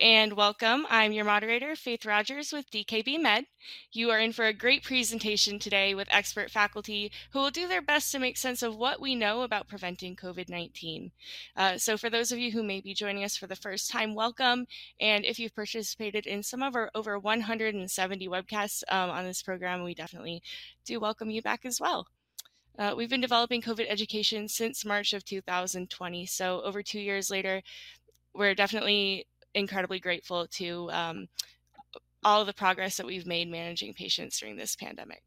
[0.00, 0.86] And welcome.
[0.90, 3.46] I'm your moderator, Faith Rogers with DKB Med.
[3.92, 7.80] You are in for a great presentation today with expert faculty who will do their
[7.80, 11.12] best to make sense of what we know about preventing COVID 19.
[11.56, 14.14] Uh, so, for those of you who may be joining us for the first time,
[14.14, 14.66] welcome.
[15.00, 19.82] And if you've participated in some of our over 170 webcasts um, on this program,
[19.82, 20.42] we definitely
[20.84, 22.08] do welcome you back as well.
[22.78, 26.26] Uh, we've been developing COVID education since March of 2020.
[26.26, 27.62] So, over two years later,
[28.34, 31.28] we're definitely incredibly grateful to um,
[32.22, 35.22] all of the progress that we've made managing patients during this pandemic.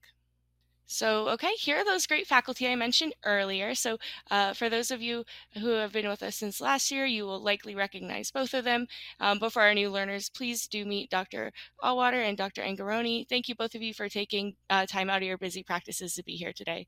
[0.92, 3.76] So, okay, here are those great faculty I mentioned earlier.
[3.76, 4.00] So,
[4.32, 7.40] uh, for those of you who have been with us since last year, you will
[7.40, 8.88] likely recognize both of them.
[9.20, 11.52] Um, but for our new learners, please do meet Dr.
[11.84, 12.64] Auwaerter and Dr.
[12.64, 13.30] Angarone.
[13.30, 16.24] Thank you both of you for taking uh, time out of your busy practices to
[16.24, 16.88] be here today.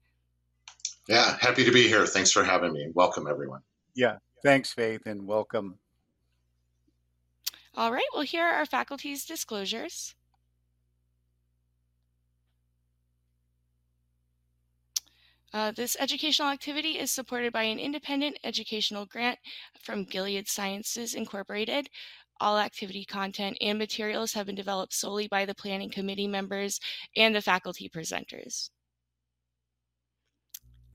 [1.07, 2.07] Yeah, happy to be here.
[2.07, 2.89] Thanks for having me.
[2.95, 3.61] Welcome, everyone.
[3.93, 5.77] Yeah, thanks, Faith, and welcome
[7.75, 10.15] all right, well, here are our faculty's disclosures.
[15.53, 19.37] Uh, this educational activity is supported by an independent educational grant
[19.81, 21.89] from Gilead Sciences Incorporated.
[22.39, 26.79] All activity content and materials have been developed solely by the planning committee members
[27.15, 28.69] and the faculty presenters.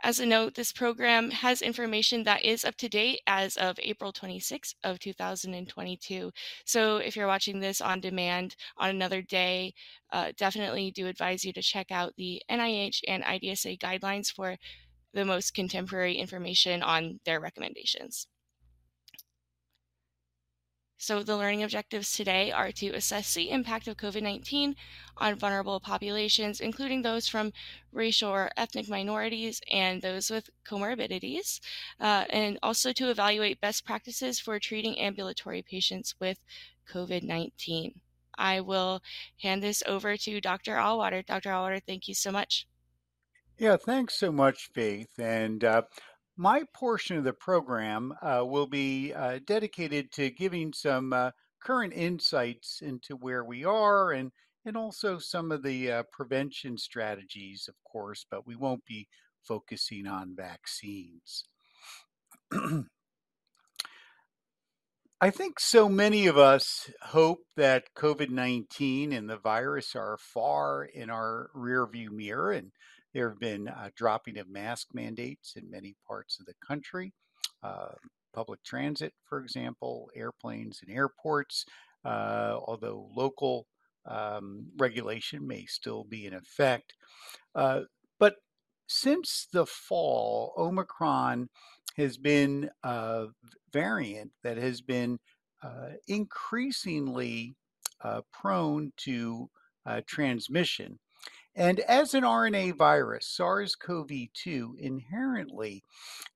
[0.02, 4.12] As a note, this program has information that is up to date as of April
[4.12, 6.32] 26th of 2022.
[6.64, 9.74] So if you're watching this on demand on another day,
[10.12, 14.56] uh, definitely do advise you to check out the NIH and IDSA guidelines for
[15.12, 18.28] the most contemporary information on their recommendations.
[20.98, 24.74] So, the learning objectives today are to assess the impact of COVID 19
[25.18, 27.52] on vulnerable populations, including those from
[27.92, 31.60] racial or ethnic minorities and those with comorbidities,
[32.00, 36.38] uh, and also to evaluate best practices for treating ambulatory patients with
[36.90, 38.00] COVID 19.
[38.38, 39.02] I will
[39.42, 40.76] hand this over to Dr.
[40.76, 41.24] Auwaerter.
[41.24, 41.50] Dr.
[41.50, 42.66] Auwaerter, thank you so much.
[43.58, 45.18] Yeah, thanks so much, Faith.
[45.18, 45.82] And uh,
[46.36, 51.30] my portion of the program uh, will be uh, dedicated to giving some uh,
[51.62, 54.32] current insights into where we are and
[54.66, 59.06] and also some of the uh, prevention strategies, of course, but we won't be
[59.46, 61.44] focusing on vaccines.
[65.20, 70.84] I think so many of us hope that COVID 19 and the virus are far
[70.84, 72.72] in our rearview mirror and
[73.16, 77.14] there have been uh, dropping of mask mandates in many parts of the country.
[77.62, 77.88] Uh,
[78.34, 81.64] public transit, for example, airplanes and airports,
[82.04, 83.66] uh, although local
[84.04, 86.92] um, regulation may still be in effect.
[87.54, 87.80] Uh,
[88.20, 88.34] but
[88.86, 91.48] since the fall, Omicron
[91.96, 93.28] has been a
[93.72, 95.18] variant that has been
[95.62, 97.56] uh, increasingly
[98.04, 99.48] uh, prone to
[100.06, 100.98] transmission
[101.56, 105.82] and as an RNA virus, SARS CoV 2 inherently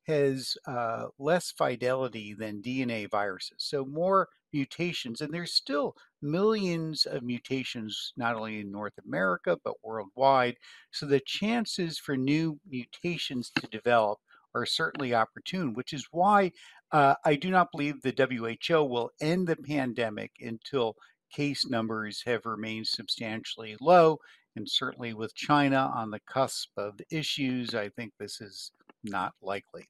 [0.07, 5.21] has uh, less fidelity than DNA viruses, so more mutations.
[5.21, 10.57] And there's still millions of mutations, not only in North America, but worldwide.
[10.91, 14.19] So the chances for new mutations to develop
[14.55, 16.53] are certainly opportune, which is why
[16.93, 20.97] uh, I do not believe the WHO will end the pandemic until
[21.31, 24.19] case numbers have remained substantially low
[24.57, 28.73] and certainly with China on the cusp of issues, I think this is
[29.05, 29.89] not likely.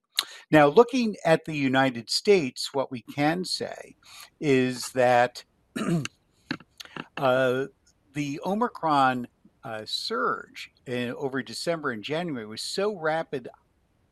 [0.51, 3.97] Now, looking at the United States, what we can say
[4.39, 5.45] is that
[7.17, 7.67] uh,
[8.15, 9.29] the Omicron
[9.65, 13.49] uh, surge in, over December and January was so rapid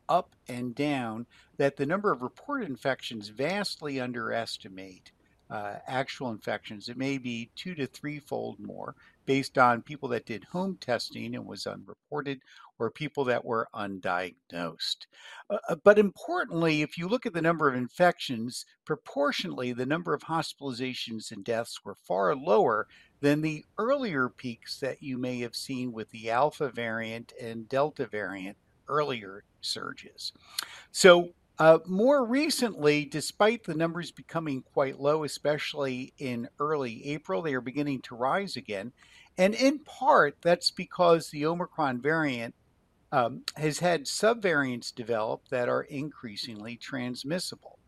[0.09, 1.27] up and down
[1.59, 5.13] that the number of reported infections vastly underestimate
[5.51, 6.89] uh, actual infections.
[6.89, 8.95] It may be two to threefold more
[9.29, 12.41] based on people that did home testing and was unreported
[12.79, 15.05] or people that were undiagnosed.
[15.51, 20.15] Uh, uh, but importantly, if you look at the number of infections, proportionally, the number
[20.15, 22.87] of hospitalizations and deaths were far lower
[23.21, 28.07] than the earlier peaks that you may have seen with the Alpha variant and Delta
[28.07, 28.57] variant
[28.89, 30.33] earlier surges.
[30.91, 37.55] So, uh, more recently, despite the numbers becoming quite low, especially in early April, they
[37.55, 38.93] are beginning to rise again.
[39.37, 42.55] And in part, that's because the Omicron variant
[43.11, 47.79] um, has had subvariants develop that are increasingly transmissible.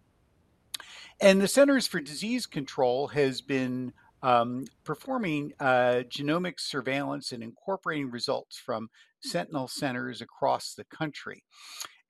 [1.21, 3.93] And the Centers for Disease Control has been
[4.23, 8.91] um, performing uh, genomic surveillance and incorporating results from
[9.21, 11.45] sentinel centers across the country.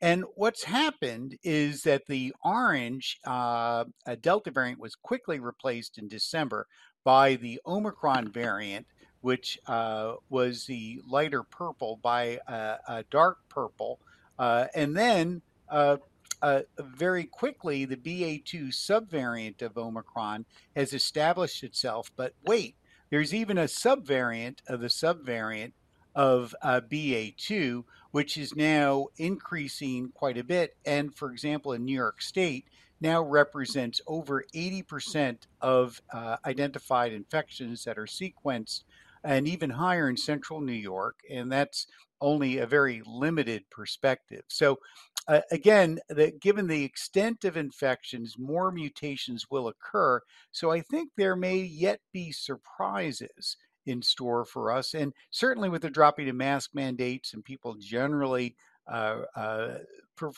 [0.02, 3.84] And what's happened is that the orange uh,
[4.22, 6.66] Delta variant was quickly replaced in December
[7.04, 8.86] by the Omicron variant,
[9.20, 14.00] which uh, was the lighter purple by a, dark purple.
[14.38, 15.98] Uh, and then uh,
[16.40, 22.10] uh, very quickly, the BA2 subvariant of Omicron has established itself.
[22.16, 22.76] But wait,
[23.10, 25.72] there's even a subvariant of the subvariant
[26.20, 30.76] of uh, BA2, which is now increasing quite a bit.
[30.84, 32.66] And for example, in New York State,
[33.00, 38.82] now represents over 80% of uh, identified infections that are sequenced,
[39.24, 41.20] and even higher in central New York.
[41.30, 41.86] And that's
[42.20, 44.42] only a very limited perspective.
[44.48, 44.78] So,
[45.26, 50.20] uh, again, the, given the extent of infections, more mutations will occur.
[50.52, 53.56] So, I think there may yet be surprises
[53.86, 54.94] in store for us.
[54.94, 58.56] And certainly with the dropping of mask mandates and people generally
[58.90, 59.78] uh, uh,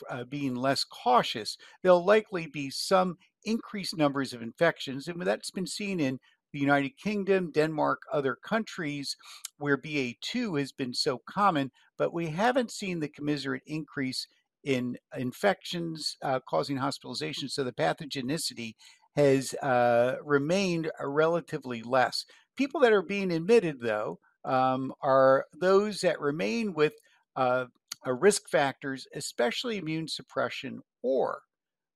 [0.09, 5.07] uh, being less cautious, there'll likely be some increased numbers of infections.
[5.07, 6.19] And that's been seen in
[6.51, 9.17] the United Kingdom, Denmark, other countries
[9.57, 14.27] where BA2 has been so common, but we haven't seen the commiserate increase
[14.63, 17.49] in infections uh, causing hospitalization.
[17.49, 18.75] So the pathogenicity
[19.15, 22.25] has uh, remained relatively less.
[22.55, 26.93] People that are being admitted, though, um, are those that remain with
[27.35, 27.65] uh,
[28.05, 31.41] risk factors, especially immune suppression or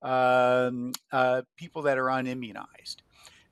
[0.01, 2.97] um, uh, people that are unimmunized.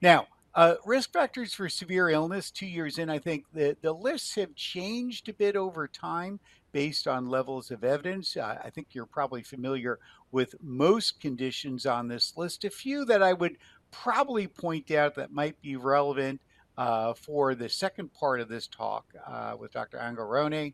[0.01, 4.35] Now, uh, risk factors for severe illness, two years in, I think the, the lists
[4.35, 6.39] have changed a bit over time
[6.71, 8.37] based on levels of evidence.
[8.37, 9.99] Uh, I think you're probably familiar
[10.31, 12.63] with most conditions on this list.
[12.63, 13.57] A few that I would
[13.91, 16.39] probably point out that might be relevant
[16.77, 19.97] uh, for the second part of this talk uh, with Dr.
[19.97, 20.73] Angarone.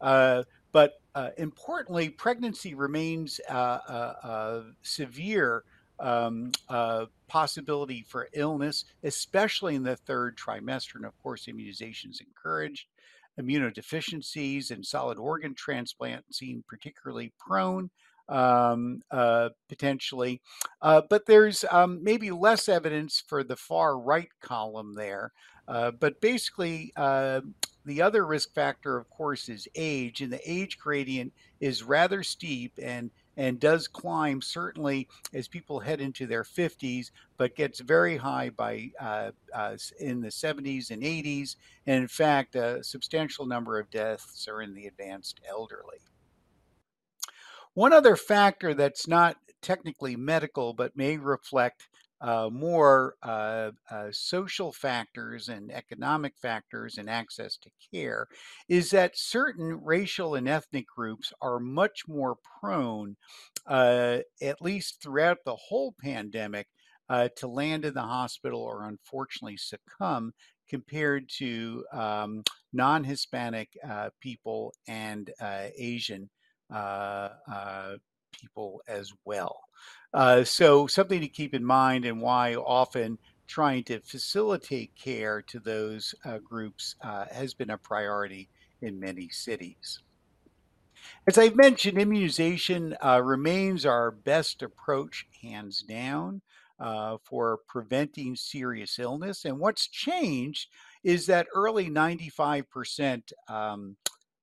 [0.00, 0.42] Uh,
[0.72, 5.64] but uh, importantly, pregnancy remains a uh, uh, severe
[5.98, 6.52] um,
[7.28, 10.96] possibility for illness, especially in the third trimester.
[10.96, 12.86] And of course, immunization is encouraged.
[13.40, 17.90] Immunodeficiencies and solid organ transplant seem particularly prone
[18.28, 20.40] um, uh, potentially.
[20.82, 25.32] Uh, but there's um, maybe less evidence for the far right column there.
[25.68, 27.40] Uh, but basically, uh,
[27.84, 32.72] the other risk factor, of course, is age, and the age gradient is rather steep
[32.82, 38.48] and and does climb certainly as people head into their 50s, but gets very high
[38.48, 41.56] by uh, uh, in the 70s and 80s.
[41.86, 45.98] And in fact, a substantial number of deaths are in the advanced elderly.
[47.76, 51.88] One other factor that's not technically medical but may reflect
[52.22, 58.28] uh, more uh, uh, social factors and economic factors and access to care
[58.66, 63.16] is that certain racial and ethnic groups are much more prone,
[63.66, 66.68] uh, at least throughout the whole pandemic,
[67.10, 70.32] uh, to land in the hospital or unfortunately succumb
[70.66, 75.30] compared to um, non Hispanic uh, people and
[75.76, 76.30] Asian
[78.32, 79.60] people as well.
[80.14, 85.60] Uh, so, something to keep in mind, and why often trying to facilitate care to
[85.60, 86.96] those groups
[87.30, 88.48] has been a priority
[88.82, 90.00] in many cities.
[91.26, 96.40] As I've mentioned, immunization uh, remains our best approach, hands down,
[96.78, 99.44] uh, for preventing serious illness.
[99.44, 100.68] And what's changed
[101.02, 103.96] is that early 95% um,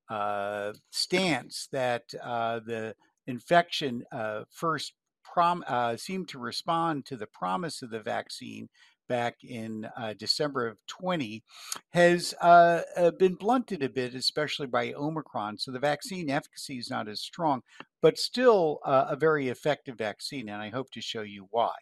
[0.09, 2.95] uh, stance that uh, the
[3.27, 4.93] infection uh, first
[5.23, 8.69] prom- uh, seemed to respond to the promise of the vaccine
[9.09, 11.43] back in uh, December of 20
[11.91, 12.81] has uh,
[13.19, 15.57] been blunted a bit, especially by Omicron.
[15.57, 17.61] So the vaccine efficacy is not as strong,
[18.01, 20.47] but still a very effective vaccine.
[20.47, 21.73] And I hope to show you why.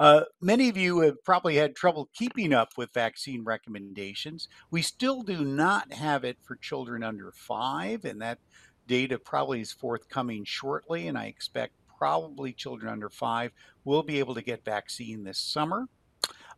[0.00, 4.48] Uh, many of you have probably had trouble keeping up with vaccine recommendations.
[4.70, 8.38] We still do not have it for children under five, and that
[8.86, 11.08] data probably is forthcoming shortly.
[11.08, 13.52] And I expect probably children under five
[13.84, 15.86] will be able to get vaccine this summer.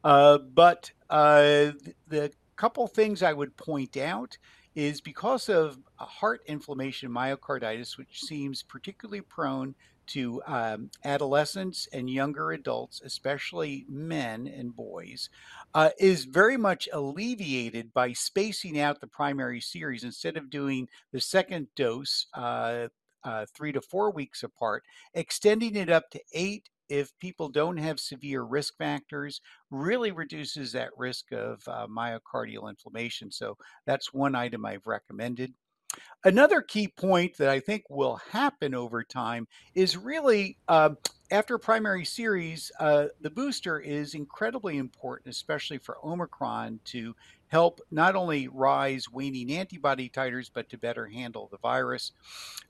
[0.04, 1.72] Uh, but uh,
[2.06, 4.38] the couple things I would point out
[4.76, 9.74] is because of heart inflammation, myocarditis, which seems particularly prone
[10.12, 15.30] to um, adolescents and younger adults, especially men and boys,
[15.74, 21.20] uh, is very much alleviated by spacing out the primary series instead of doing the
[21.20, 22.88] second dose uh,
[23.24, 24.82] uh, three to four weeks apart,
[25.14, 29.40] extending it up to eight if people don't have severe risk factors,
[29.70, 33.30] really reduces that risk of uh, myocardial inflammation.
[33.30, 35.54] So that's one item I've recommended.
[36.24, 40.90] Another key point that I think will happen over time is really uh,
[41.32, 47.16] after primary series, uh, the booster is incredibly important, especially for Omicron, to
[47.48, 52.12] help not only rise waning antibody titers, but to better handle the virus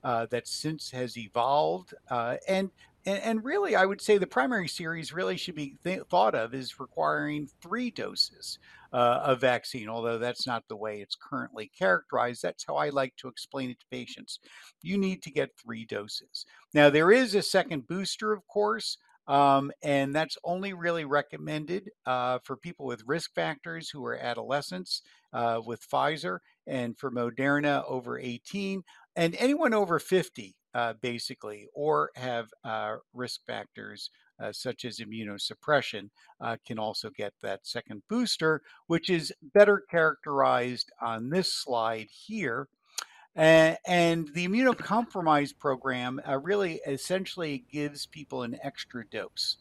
[0.03, 1.93] uh, that since has evolved.
[2.09, 2.71] Uh, and,
[3.05, 6.53] and, and really, I would say the primary series really should be th- thought of
[6.53, 8.59] as requiring three doses
[8.93, 12.43] uh, of vaccine, although that's not the way it's currently characterized.
[12.43, 14.39] That's how I like to explain it to patients.
[14.81, 16.45] You need to get three doses.
[16.73, 18.97] Now, there is a second booster, of course.
[19.25, 25.01] Um, and that's only really recommended uh, for people with risk factors who are adolescents
[25.31, 28.83] uh, with Pfizer and for Moderna over 18
[29.15, 36.09] and anyone over 50, uh, basically, or have uh, risk factors uh, such as immunosuppression
[36.41, 42.67] uh, can also get that second booster, which is better characterized on this slide here.
[43.35, 49.57] And the immunocompromised program uh, really essentially gives people an extra dose.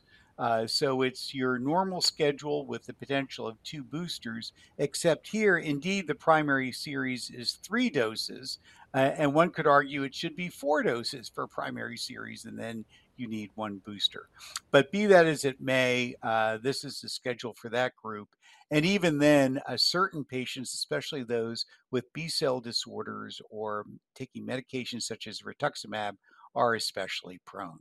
[0.67, 6.17] So it's your normal schedule with the potential of two boosters, except here, indeed, the
[6.17, 8.59] primary series is three doses.
[8.95, 12.85] Uh, and one could argue it should be four doses for primary series, and then
[13.17, 14.29] you need one booster.
[14.71, 18.29] But be that as it may, uh, this is the schedule for that group.
[18.71, 23.85] And even then, uh, certain patients, especially those with B cell disorders or
[24.15, 26.17] taking medications such as rituximab,
[26.55, 27.81] are especially prone.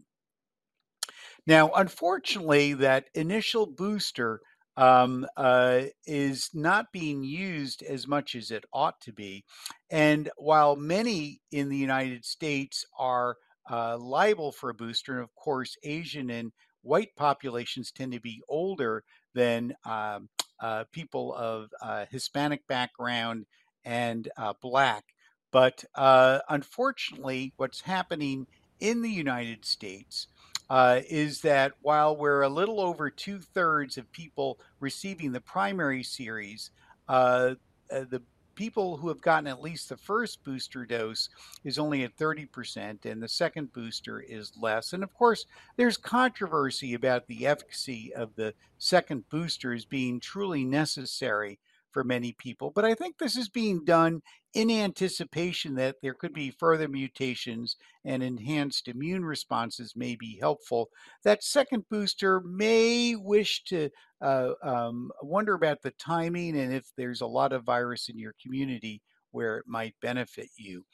[1.47, 4.41] Now, unfortunately, that initial booster
[4.81, 9.43] um, uh, is not being used as much as it ought to be.
[9.91, 13.35] And while many in the United States are
[13.69, 15.13] uh, liable for a booster.
[15.13, 21.33] And of course, Asian and white populations tend to be older than um, uh, people
[21.35, 23.45] of uh, Hispanic background
[23.85, 25.03] and uh, black.
[25.51, 28.47] But uh, unfortunately, what's happening
[28.79, 30.27] in the United States
[30.71, 36.01] uh, is that while we're a little over two thirds of people receiving the primary
[36.01, 36.71] series,
[37.09, 38.21] the
[38.55, 41.27] people who have gotten at least the first booster dose
[41.65, 44.93] is only at 30%, and the second booster is less.
[44.93, 51.59] And of course, there's controversy about the efficacy of the second boosters being truly necessary
[51.91, 52.71] for many people.
[52.73, 54.21] But I think this is being done
[54.53, 60.89] in anticipation that there could be further mutations and enhanced immune responses may be helpful.
[61.23, 63.89] That second booster may wish to
[64.21, 68.33] uh, um, wonder about the timing and if there's a lot of virus in your
[68.41, 70.85] community where it might benefit you.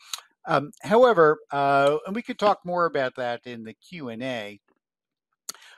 [0.47, 4.59] Um, however, uh, and we could talk more about that in the Q and A.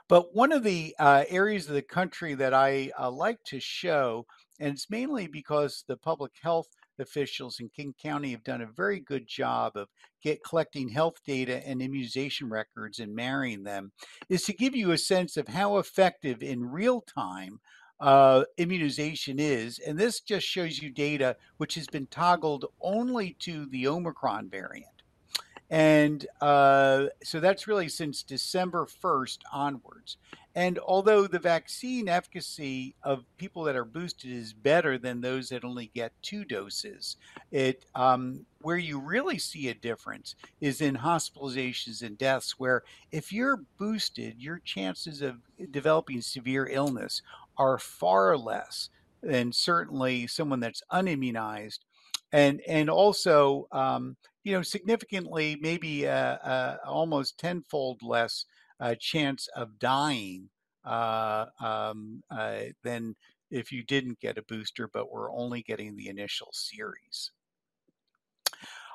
[0.08, 4.26] But one of the uh, areas of the country that I uh, like to show
[4.60, 6.68] and it's mainly because the public health
[7.00, 9.88] officials in King County have done a very good job of
[10.22, 13.92] get collecting health data and immunization records and marrying them,
[14.28, 17.60] is to give you a sense of how effective in real time
[18.00, 19.80] uh, immunization is.
[19.80, 24.88] And this just shows you data which has been toggled only to the Omicron variant.
[25.70, 30.18] And uh, so that's really since December 1st onwards.
[30.60, 35.64] And although the vaccine efficacy of people that are boosted is better than those that
[35.64, 37.16] only get two doses,
[37.50, 42.60] it um, where you really see a difference is in hospitalizations and deaths.
[42.60, 45.38] Where if you're boosted, your chances of
[45.72, 47.22] developing severe illness
[47.58, 48.90] are far less
[49.24, 51.80] than certainly someone that's unimmunized,
[52.34, 58.44] and and also um, you know significantly maybe uh, uh, almost tenfold less
[58.80, 60.50] uh, chance of dying
[60.86, 63.16] uh, um, uh, than
[63.52, 67.32] if you didn't get a booster, but were only getting the initial series.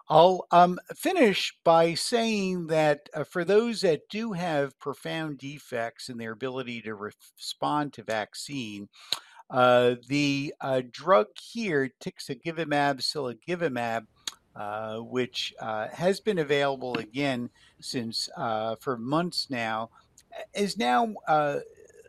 [0.09, 6.19] I'll um, finish by saying that uh, for those that do have profound defects in
[6.19, 8.89] their ability to respond to vaccine,
[9.51, 14.07] uh, the uh, drug here, tixagevimab, cilgavimab,
[14.57, 19.91] uh, which uh, has been available again since uh, for months now,
[20.55, 21.59] is now uh,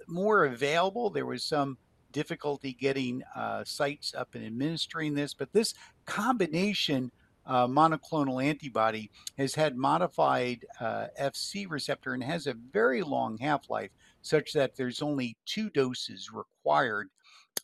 [0.07, 1.09] more available.
[1.09, 1.77] There was some
[2.11, 5.73] difficulty getting uh, sites up and administering this, but this
[6.05, 7.11] combination
[7.47, 14.53] monoclonal antibody has had modified FC receptor and has a very long half life, such
[14.53, 17.09] that there's only two doses required.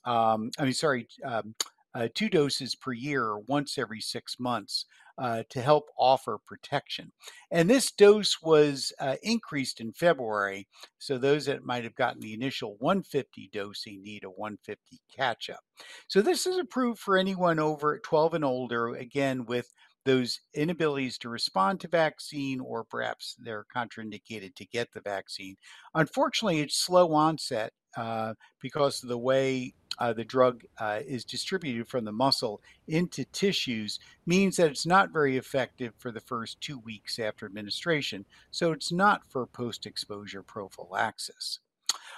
[0.05, 1.55] Um, I mean, sorry, um,
[1.93, 4.85] uh, two doses per year, or once every six months,
[5.17, 7.11] uh, to help offer protection.
[7.51, 10.67] And this dose was uh, increased in February.
[10.97, 15.61] So those that might have gotten the initial 150 dosing need a 150 catch up.
[16.07, 21.29] So this is approved for anyone over 12 and older, again, with those inabilities to
[21.29, 25.57] respond to vaccine, or perhaps they're contraindicated to get the vaccine.
[25.93, 31.87] Unfortunately, it's slow onset uh, because of the way uh, the drug uh, is distributed
[31.87, 36.79] from the muscle into tissues means that it's not very effective for the first two
[36.79, 38.25] weeks after administration.
[38.49, 41.59] So it's not for post exposure prophylaxis.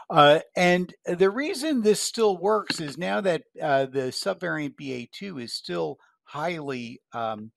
[0.10, 5.54] Uh, and the reason this still works is now that uh, the subvariant BA2 is
[5.54, 5.98] still
[6.34, 7.52] highly um,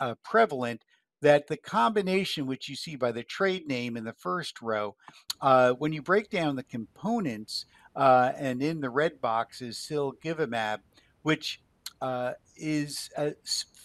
[0.00, 0.82] uh, prevalent,
[1.22, 4.94] that the combination, which you see by the trade name in the first row,
[5.40, 10.78] uh, when you break down the components, uh, and in the red box is cilgavimab,
[11.22, 11.60] which
[12.02, 13.10] uh, is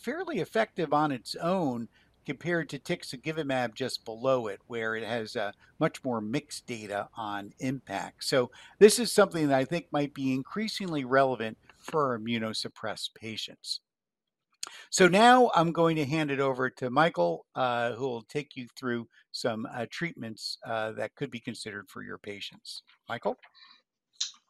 [0.03, 1.88] fairly effective on its own
[2.25, 7.53] compared to tixagevimab just below it, where it has uh, much more mixed data on
[7.60, 8.24] impact.
[8.24, 13.79] So this is something that I think might be increasingly relevant for immunosuppressed patients.
[14.89, 18.67] So now I'm going to hand it over to Michael, uh, who will take you
[18.77, 22.83] through some uh, treatments uh, that could be considered for your patients.
[23.07, 23.37] Michael?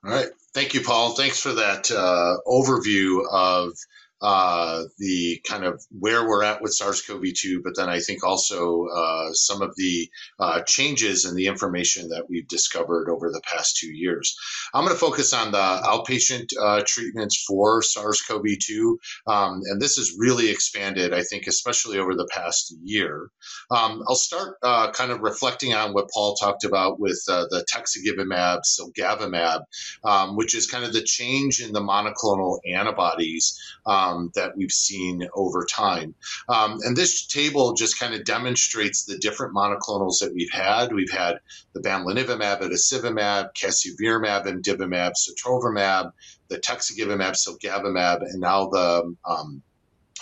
[0.03, 0.29] All right.
[0.53, 1.11] Thank you, Paul.
[1.11, 3.73] Thanks for that uh, overview of
[4.21, 9.33] uh, the kind of where we're at with SARS-CoV-2, but then I think also uh,
[9.33, 10.09] some of the
[10.39, 14.37] uh, changes in the information that we've discovered over the past two years.
[14.73, 18.97] I'm going to focus on the outpatient uh, treatments for SARS-CoV-2,
[19.27, 23.29] um, and this has really expanded, I think, especially over the past year.
[23.71, 27.65] Um, I'll start uh, kind of reflecting on what Paul talked about with uh, the
[27.73, 29.63] tixagevimab, cilgavimab,
[30.03, 33.57] um, which is kind of the change in the monoclonal antibodies.
[33.85, 36.15] Um, um, that we've seen over time.
[36.49, 40.93] Um, and this table just kind of demonstrates the different monoclonals that we've had.
[40.93, 41.39] We've had
[41.73, 46.11] the bamlanivimab, etesevimab, casirivimab, imdevimab, sotrovimab,
[46.49, 49.61] the tixagevimab, cilgavimab, and now the um,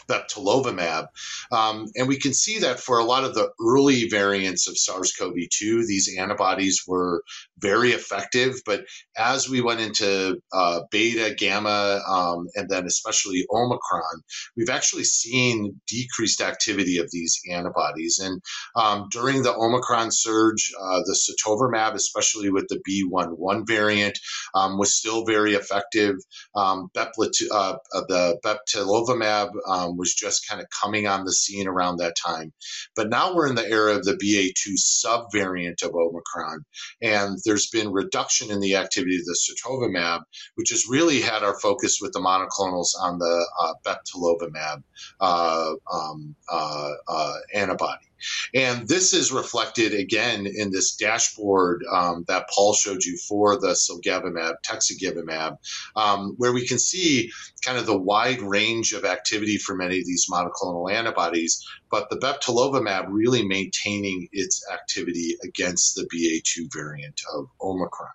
[0.10, 1.08] bebtelovimab.
[1.52, 5.14] Um, and we can see that for a lot of the early variants of SARS
[5.18, 7.24] CoV 2, these antibodies were
[7.60, 8.56] very effective.
[8.66, 8.86] But
[9.18, 14.22] as we went into uh, beta, gamma, um, and then especially Omicron,
[14.56, 18.20] we've actually seen decreased activity of these antibodies.
[18.20, 18.42] And
[18.76, 24.18] um, during the Omicron surge, uh, the sotrovimab, especially with the B11 variant,
[24.56, 26.16] um, was still very effective.
[26.56, 32.16] Um, uh, the bebtelovimab um, was just kind of coming on the scene around that
[32.16, 32.54] time.
[32.96, 36.66] But now we're in the era of the BA2 subvariant of Omicron,
[37.02, 40.22] and there's been reduction in the activity of the sotrovimab,
[40.56, 44.84] which has really had our focus with the monoclonals on the uh, bebtelovimab
[45.20, 48.09] uh, um, uh, uh antibody.
[48.54, 53.70] And this is reflected again in this dashboard um, that Paul showed you for the
[53.70, 55.58] cilgavimab, tixagevimab,
[55.96, 57.32] um, where we can see
[57.64, 62.18] kind of the wide range of activity for many of these monoclonal antibodies, but the
[62.18, 68.10] bebtelovimab really maintaining its activity against the BA2 variant of Omicron.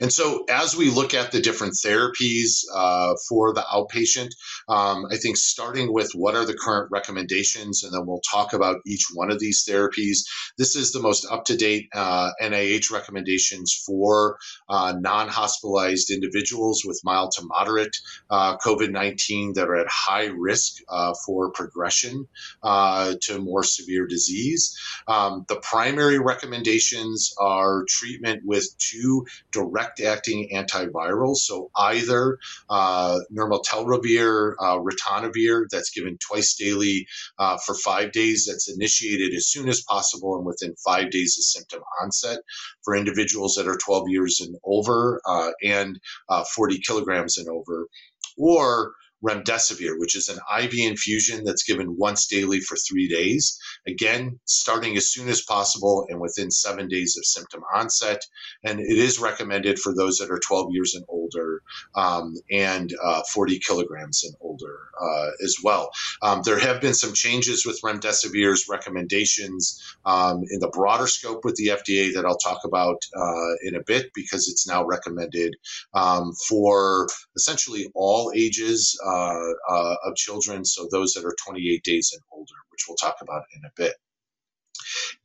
[0.00, 4.30] And so, as we look at the different therapies uh, for the outpatient,
[4.68, 8.80] um, I think starting with what are the current recommendations, and then we'll talk about
[8.86, 10.18] each one of these therapies.
[10.58, 16.82] This is the most up to date uh, NIH recommendations for uh, non hospitalized individuals
[16.84, 17.96] with mild to moderate
[18.30, 22.26] uh, COVID 19 that are at high risk uh, for progression
[22.62, 24.78] uh, to more severe disease.
[25.06, 31.38] Um, the primary recommendations are treatment with two direct acting antivirals.
[31.38, 37.06] So either uh, nirmatrelvir, uh, ritonavir, that's given twice daily
[37.38, 41.44] uh, for five days, that's initiated as soon as possible and within five days of
[41.44, 42.38] symptom onset
[42.84, 47.88] for individuals that are 12 years and over uh, and uh, 40 kilograms and over.
[48.36, 48.94] Or
[49.24, 53.58] remdesivir, which is an IV infusion that's given once daily for three days.
[53.86, 58.22] Again, starting as soon as possible and within seven days of symptom onset.
[58.62, 61.62] And it is recommended for those that are 12 years and older
[61.94, 65.90] um, and uh, 40 kilograms and older uh, as well.
[66.22, 71.56] Um, there have been some changes with remdesivir's recommendations um, in the broader scope with
[71.56, 75.56] the FDA that I'll talk about uh, in a bit because it's now recommended
[75.94, 77.06] um, for
[77.36, 78.98] essentially all ages.
[79.04, 82.96] Uh, uh, uh, of children, so those that are 28 days and older, which we'll
[82.96, 83.94] talk about in a bit.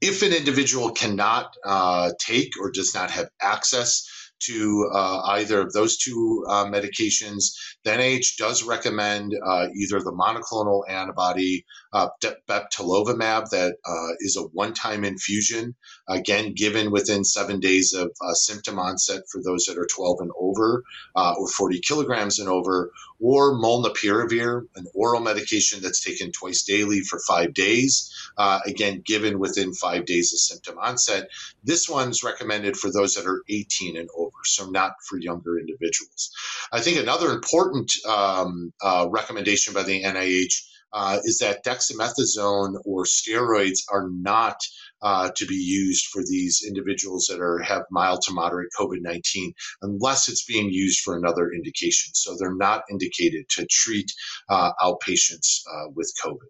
[0.01, 4.07] If an individual cannot uh, take or does not have access
[4.43, 10.83] to uh, either of those two uh, medications, the NIH does recommend either the monoclonal
[10.87, 12.09] antibody uh,
[12.47, 15.75] bebtelovimab that uh, is a one-time infusion,
[16.07, 20.31] again given within seven days of uh, symptom onset for those that are 12 and
[20.39, 20.83] over
[21.15, 27.01] uh, or 40 kilograms and over, or molnupiravir, an oral medication that's taken twice daily
[27.01, 31.29] for five days, uh, again given within five days of symptom onset.
[31.63, 36.31] This one's recommended for those that are 18 and over, so not for younger individuals.
[36.71, 40.53] I think another important um, uh, recommendation by the NIH
[40.93, 44.57] uh, is that dexamethasone or steroids are not
[45.01, 50.27] uh, to be used for these individuals that are have mild to moderate COVID-19 unless
[50.27, 52.13] it's being used for another indication.
[52.13, 54.11] So they're not indicated to treat
[54.49, 56.47] uh, outpatients uh, with COVID.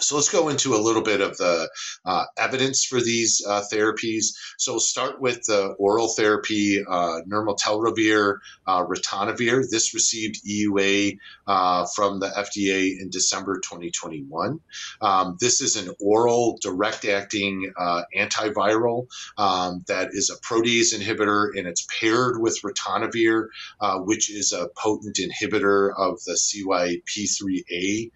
[0.00, 1.70] So let's go into a little bit of the
[2.04, 4.34] uh, evidence for these uh, therapies.
[4.58, 9.64] So we'll start with the oral therapy, uh, nirmatrelvir, uh, ritonavir.
[9.70, 14.60] This received EUA uh, from the FDA in December 2021.
[15.00, 19.06] Um, this is an oral direct-acting uh, antiviral
[19.38, 23.48] um, that is a protease inhibitor, and it's paired with ritonavir,
[23.80, 28.10] uh, which is a potent inhibitor of the CYP3A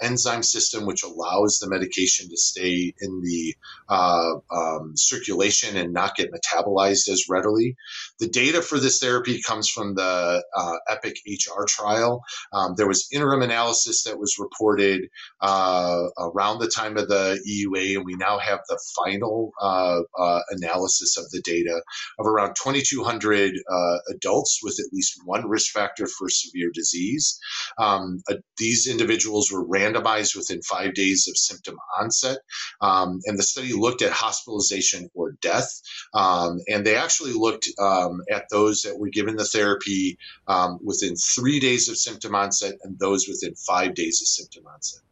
[0.00, 3.54] enzyme system, which allows the medication to stay in the
[3.88, 7.76] uh, um, circulation and not get metabolized as readily.
[8.20, 12.22] The data for this therapy comes from the uh, EPIC HR trial.
[12.52, 15.08] Um, there was interim analysis that was reported
[15.40, 20.40] uh, around the time of the EUA, and we now have the final uh, uh,
[20.50, 21.82] analysis of the data
[22.18, 27.38] of around 2,200 uh, adults with at least one risk factor for severe disease.
[27.78, 28.22] Um,
[28.58, 32.38] these individuals were randomized within five days of symptom onset.
[32.80, 35.70] Um, and the study looked at hospitalization or death.
[36.12, 41.14] Um, and they actually looked um, at those that were given the therapy um, within
[41.16, 45.07] three days of symptom onset and those within five days of symptom onset.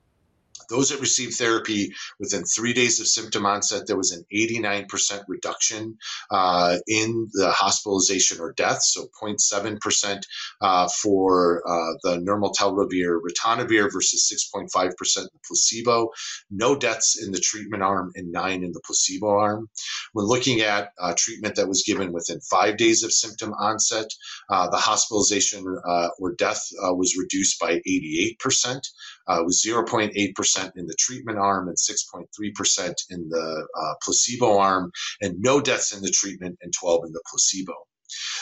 [0.68, 5.98] Those that received therapy within three days of symptom onset, there was an 89% reduction
[6.30, 10.22] uh, in the hospitalization or death, so 0.7%
[10.60, 16.10] uh, for uh, the nirmatrelvir ritonavir versus 6.5% in the placebo.
[16.50, 19.68] No deaths in the treatment arm and nine in the placebo arm.
[20.12, 24.06] When looking at uh, treatment that was given within five days of symptom onset,
[24.50, 28.80] uh, the hospitalization uh, or death was reduced by 88%.
[29.28, 35.40] Uh, was 0.8% in the treatment arm and 6.3% in the uh, placebo arm, and
[35.40, 37.74] no deaths in the treatment and 12 in the placebo.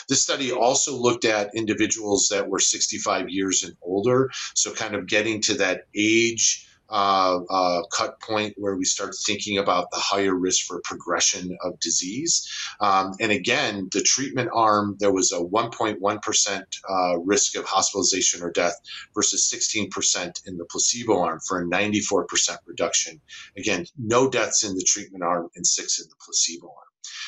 [0.07, 5.07] This study also looked at individuals that were 65 years and older, so kind of
[5.07, 10.35] getting to that age uh, uh, cut point where we start thinking about the higher
[10.35, 12.47] risk for progression of disease.
[12.79, 18.51] Um, and again, the treatment arm, there was a 1.1% uh, risk of hospitalization or
[18.51, 18.79] death
[19.13, 23.21] versus 16% in the placebo arm for a 94% reduction.
[23.57, 26.85] Again, no deaths in the treatment arm and six in the placebo arm.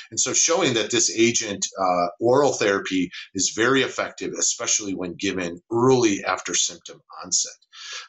[0.10, 5.62] And so, showing that this agent, uh, oral therapy, is very effective, especially when given
[5.72, 7.54] early after symptom onset.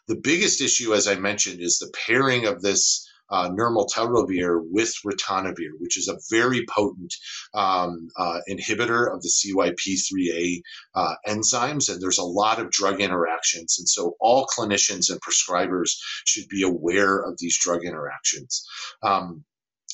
[0.07, 5.72] The biggest issue, as I mentioned, is the pairing of this uh, nirmatrelvir with ritonavir,
[5.78, 7.14] which is a very potent
[7.54, 10.62] um, uh, inhibitor of the CYP3A
[10.94, 13.78] uh, enzymes, and there's a lot of drug interactions.
[13.78, 18.66] And so all clinicians and prescribers should be aware of these drug interactions.
[19.02, 19.44] Um,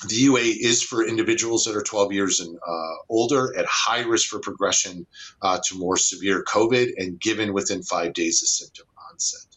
[0.09, 4.29] the UA is for individuals that are 12 years and uh, older at high risk
[4.29, 5.07] for progression
[5.41, 9.54] uh, to more severe COVID and given within five days of symptom onset.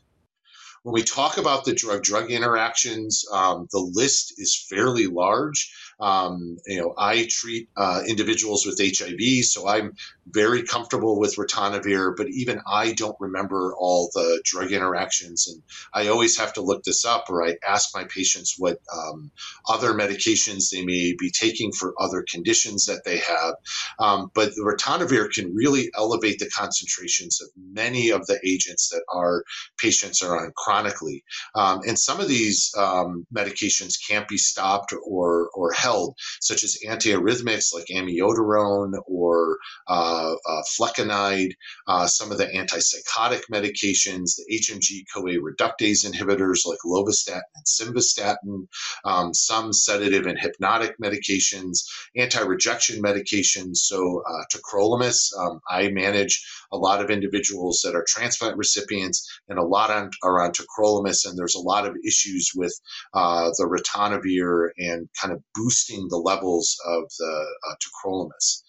[0.88, 5.70] When we talk about the drug drug interactions, um, the list is fairly large.
[6.00, 9.96] Um, you know, I treat uh, individuals with HIV, so I'm
[10.32, 15.48] very comfortable with ritonavir, but even I don't remember all the drug interactions.
[15.48, 19.32] And I always have to look this up or I ask my patients what um,
[19.68, 23.56] other medications they may be taking for other conditions that they have.
[24.00, 29.04] Um, but the ritonavir can really elevate the concentrations of many of the agents that
[29.14, 29.44] our
[29.78, 31.24] patients are on chronically.
[31.56, 36.78] Um, and some of these um, medications can't be stopped or, or held, such as
[36.86, 41.52] antiarrhythmics like amiodarone or uh, uh, flecainide,
[41.88, 48.68] uh, some of the antipsychotic medications, the HMG CoA reductase inhibitors like lovastatin and simvastatin,
[49.06, 53.78] um, some sedative and hypnotic medications, anti-rejection medications.
[53.78, 59.58] So uh, tacrolimus, um, I manage a lot of individuals that are transplant recipients, and
[59.58, 62.74] a lot on, are on tacrolimus, and there's a lot of issues with
[63.14, 68.64] uh, the ritonavir and kind of boosting boosting the levels of the uh, tacrolimus.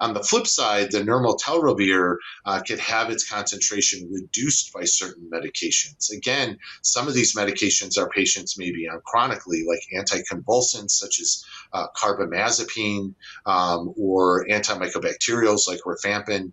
[0.00, 6.12] On the flip side, the nirmatrelvir uh, could have its concentration reduced by certain medications.
[6.12, 11.44] Again, some of these medications our patients may be on chronically, like anticonvulsants such as
[11.72, 13.14] uh, carbamazepine
[13.46, 16.52] um, or antimycobacterials like rifampin,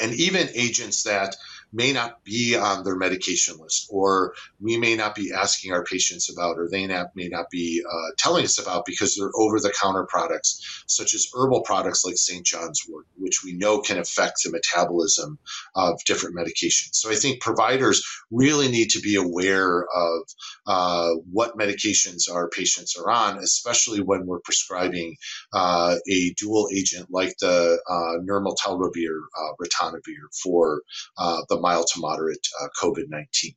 [0.00, 1.36] and even agents that
[1.72, 6.30] may not be on their medication list, or we may not be asking our patients
[6.30, 10.04] about, or they may not be uh, telling us about because they're over the counter
[10.08, 12.44] products, such as herbal products like St.
[12.44, 15.38] John's wort, which we know can affect the metabolism
[15.74, 16.94] of different medications.
[16.94, 20.22] So I think providers really need to be aware of
[20.66, 25.16] uh, what medications our patients are on, especially when we're prescribing
[25.52, 30.82] uh, a dual agent like the uh, nirmatrelvir, uh, ritonavir for
[31.18, 33.52] uh, the mild to moderate uh, COVID 19.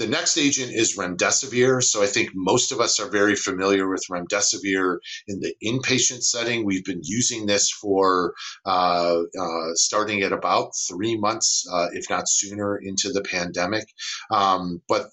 [0.00, 1.84] The next agent is remdesivir.
[1.84, 4.96] So I think most of us are very familiar with remdesivir
[5.28, 6.64] in the inpatient setting.
[6.64, 8.32] We've been using this for
[8.64, 13.84] uh, uh, starting at about three months, uh, if not sooner, into the pandemic.
[14.30, 15.10] Um, but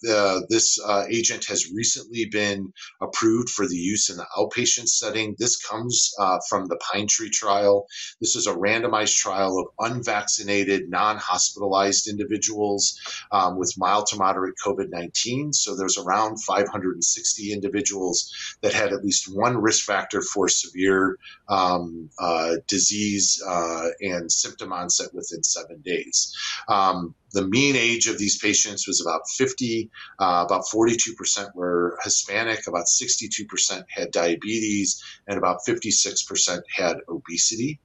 [0.47, 2.71] this uh, agent has recently been
[3.02, 5.36] approved for the use in the outpatient setting.
[5.38, 7.88] This comes uh, from the Pine Tree trial.
[8.21, 12.97] This is a randomized trial of unvaccinated, non hospitalized individuals
[13.34, 14.77] um, with mild to moderate COVID.
[14.78, 15.54] COVID 19.
[15.54, 21.18] So there's around 560 individuals that had at least one risk factor for severe
[21.50, 26.34] um, uh, disease uh, and symptom onset within seven days.
[26.68, 32.68] Um, the mean age of these patients was about 50, uh, about 42% were Hispanic,
[32.68, 37.80] about 62% had diabetes, and about 56% had obesity.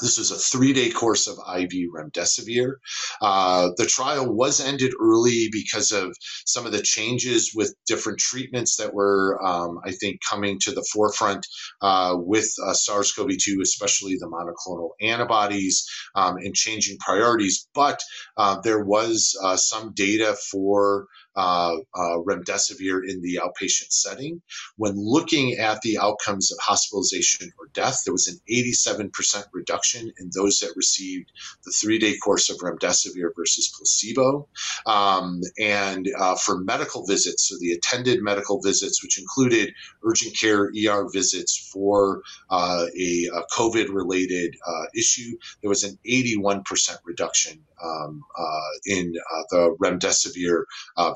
[0.00, 2.74] This was a three day course of IV remdesivir.
[3.20, 8.76] Uh, the trial was ended early because of some of the changes with different treatments
[8.76, 11.46] that were, um, I think, coming to the forefront
[11.80, 17.68] uh, with uh, SARS CoV 2, especially the monoclonal antibodies um, and changing priorities.
[17.74, 18.00] But
[18.36, 24.40] uh, there was uh, some data for uh, uh, remdesivir in the outpatient setting.
[24.76, 30.30] When looking at the outcomes of hospitalization or death, there was an 87% reduction in
[30.34, 31.30] those that received
[31.64, 34.48] the three day course of remdesivir versus placebo.
[34.86, 40.70] Um, and uh, for medical visits, so the attended medical visits, which included urgent care
[40.74, 46.64] ER visits for uh, a, a COVID related uh, issue, there was an 81%
[47.04, 49.12] reduction um, uh, in
[49.50, 50.64] the remdesivir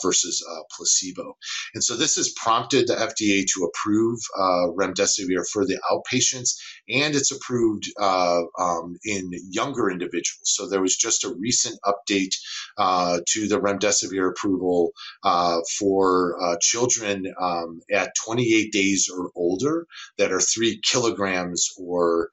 [0.03, 1.37] versus versus uh, placebo.
[1.75, 6.57] And so this has prompted the FDA to approve uh, remdesivir for the outpatients,
[6.89, 10.41] and it's approved uh, um, in younger individuals.
[10.57, 12.35] So there was just a recent update
[12.77, 14.91] uh, to the remdesivir approval
[15.23, 19.87] uh, for uh, children um, at 28 days or older
[20.19, 22.31] that are three kilograms or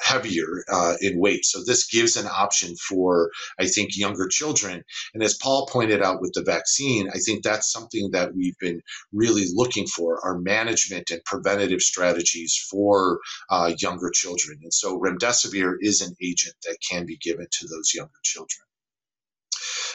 [0.00, 1.44] heavier uh, in weight.
[1.44, 4.82] So this gives an option for, I think, younger children.
[5.14, 8.80] And as Paul pointed out with the vaccine, I think that's something that we've been
[9.12, 14.58] really looking for our management and preventative strategies for uh, younger children.
[14.62, 18.69] And so remdesivir is an agent that can be given to those younger children.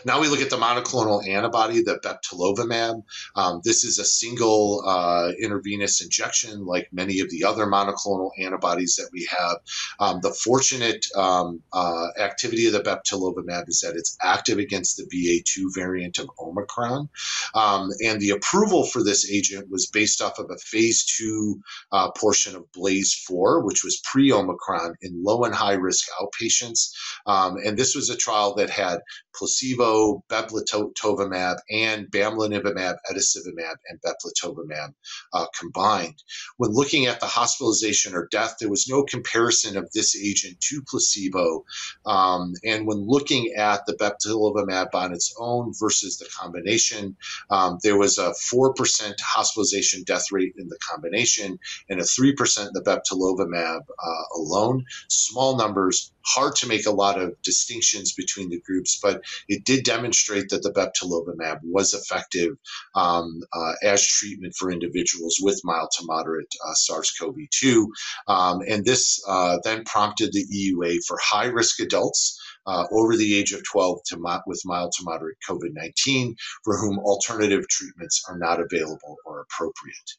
[0.03, 3.03] Now we look at the monoclonal antibody, the bebtelovimab.
[3.35, 8.95] Um, this is a single uh, intravenous injection, like many of the other monoclonal antibodies
[8.97, 9.57] that we have.
[9.99, 15.05] Um, the fortunate um, uh, activity of the bebtelovimab is that it's active against the
[15.05, 17.09] BA2 variant of Omicron.
[17.53, 22.11] Um, and the approval for this agent was based off of a phase two uh,
[22.11, 26.91] portion of Blaze 4, which was pre Omicron in low and high risk outpatients.
[27.25, 28.99] Um, and this was a trial that had
[29.35, 29.84] placebo,
[30.29, 34.93] bebtelovimab, and bamlanivimab, etesevimab, and bebtelovimab
[35.33, 36.21] uh, combined.
[36.57, 40.81] When looking at the hospitalization or death, there was no comparison of this agent to
[40.87, 41.63] placebo.
[42.05, 47.15] Um, and when looking at the bebtelovimab on its own versus the combination,
[47.49, 52.73] um, there was a 4% hospitalization death rate in the combination and a 3% in
[52.73, 54.85] the bebtelovimab uh, alone.
[55.09, 59.83] Small numbers, hard to make a lot of distinctions between the groups, but it did
[59.85, 62.57] demonstrate that the bebtelovimab was effective
[62.95, 67.87] um, uh, as treatment for individuals with mild to moderate uh, SARS-CoV-2,
[68.27, 72.39] um, and this uh, then prompted the EUA for high-risk adults.
[72.67, 76.75] Uh, over the age of 12 to mo- with mild to moderate COVID 19, for
[76.77, 80.13] whom alternative treatments are not available or appropriate.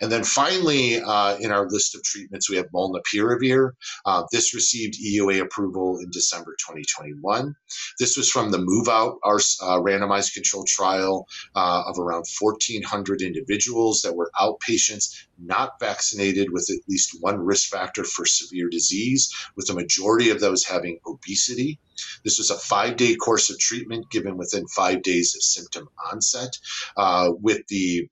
[0.00, 3.72] And then finally, uh, in our list of treatments, we have molnupiravir.
[4.04, 7.54] Uh, this received EUA approval in December 2021.
[7.98, 13.22] This was from the MOVE Out, our uh, randomized controlled trial uh, of around 1,400
[13.22, 19.32] individuals that were outpatients not vaccinated with at least one risk factor for severe disease,
[19.56, 21.78] with the majority of those having obesity.
[22.24, 26.58] This was a five day course of treatment given within five days of symptom onset,
[26.96, 28.08] uh, with the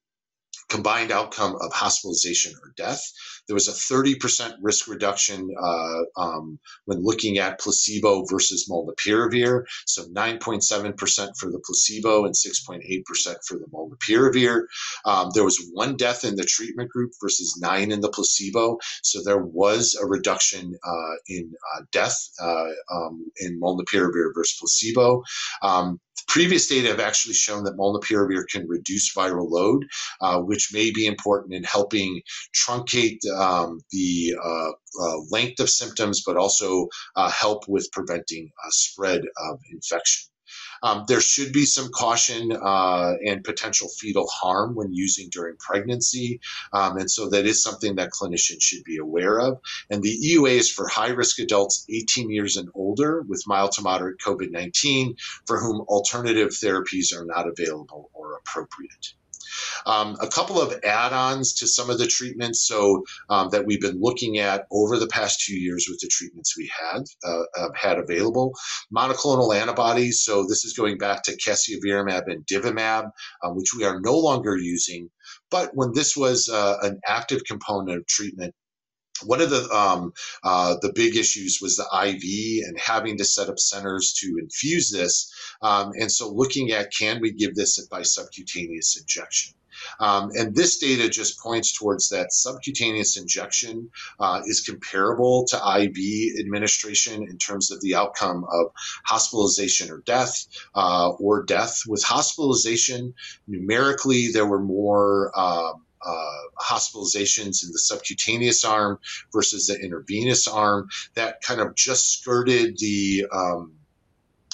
[0.71, 3.03] combined outcome of hospitalization or death.
[3.47, 9.65] There was a 30% risk reduction uh, um, when looking at placebo versus molnupiravir.
[9.87, 14.63] So 9.7% for the placebo and 6.8% for the molnupiravir.
[15.05, 18.79] Um, there was one death in the treatment group versus nine in the placebo.
[19.03, 25.25] So there was a reduction uh, in uh, death uh, um, in molnupiravir versus placebo.
[25.63, 29.85] Um, previous data have actually shown that molnupiravir can reduce viral load,
[30.21, 32.21] uh, which may be important in helping
[32.55, 34.71] truncate um, the uh,
[35.03, 40.30] uh, length of symptoms, but also uh, help with preventing spread of infection.
[40.83, 46.41] Um, there should be some caution uh, and potential fetal harm when using during pregnancy.
[46.73, 49.61] Um, and so that is something that clinicians should be aware of.
[49.91, 53.83] And the EUA is for high risk adults 18 years and older with mild to
[53.83, 59.15] moderate COVID 19 for whom alternative therapies are not available or appropriate.
[59.87, 64.01] Um, a couple of add-ons to some of the treatments so um, that we've been
[64.01, 67.99] looking at over the past two years with the treatments we had uh, uh, had
[67.99, 68.55] available.
[68.95, 70.23] Monoclonal antibodies.
[70.23, 73.11] So this is going back to casirivimab and imdevimab,
[73.43, 75.11] uh, which we are no longer using.
[75.51, 78.55] But when this was uh, an active component of treatment,
[79.25, 83.49] one of the um, uh, the big issues was the IV and having to set
[83.49, 88.03] up centers to infuse this, um, and so looking at can we give this by
[88.03, 89.55] subcutaneous injection.
[89.99, 96.41] Um, and this data just points towards that subcutaneous injection uh, is comparable to IV
[96.41, 98.73] administration in terms of the outcome of
[99.05, 101.83] hospitalization or death, uh, or death.
[101.87, 103.15] With hospitalization,
[103.47, 105.33] numerically, there were more.
[105.39, 108.99] Um, uh, hospitalizations in the subcutaneous arm
[109.33, 113.73] versus the intravenous arm that kind of just skirted the um,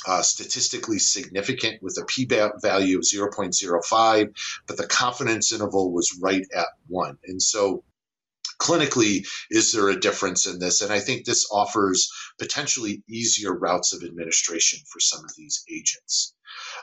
[0.06, 4.28] uh, statistically significant with a p value of 0.05,
[4.66, 7.18] but the confidence interval was right at one.
[7.26, 7.82] And so
[8.58, 10.80] clinically, is there a difference in this?
[10.80, 16.34] And I think this offers potentially easier routes of administration for some of these agents.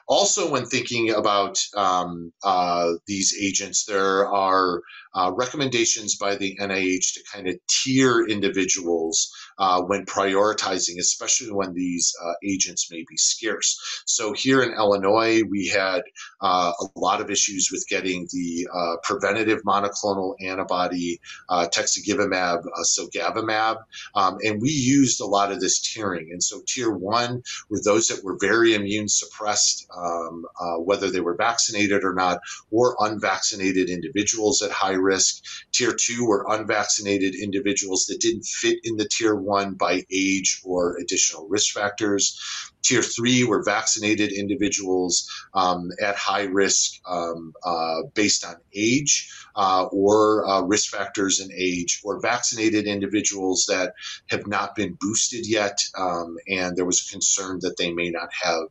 [0.08, 4.82] Also, when thinking about um, uh, these agents, there are
[5.16, 11.74] uh, recommendations by the NIH to kind of tier individuals uh, when prioritizing, especially when
[11.74, 14.04] these uh, agents may be scarce.
[14.06, 16.02] So here in Illinois, we had
[16.42, 23.78] uh, a lot of issues with getting the uh, preventative monoclonal antibody tixagevimab, cilgavimab,
[24.16, 26.32] um, and we used a lot of this tiering.
[26.32, 29.53] And so tier one were those that were very immune suppressed,
[29.96, 30.46] um,
[30.80, 32.40] whether they were vaccinated or not,
[32.72, 35.44] or unvaccinated individuals at high risk.
[35.72, 40.98] Tier two were unvaccinated individuals that didn't fit in the tier one by age or
[40.98, 42.40] additional risk factors.
[42.84, 49.86] Tier three were vaccinated individuals um, at high risk um, uh, based on age uh,
[49.92, 53.94] or uh, risk factors in age, or vaccinated individuals that
[54.28, 58.64] have not been boosted yet, um, and there was concern that they may not have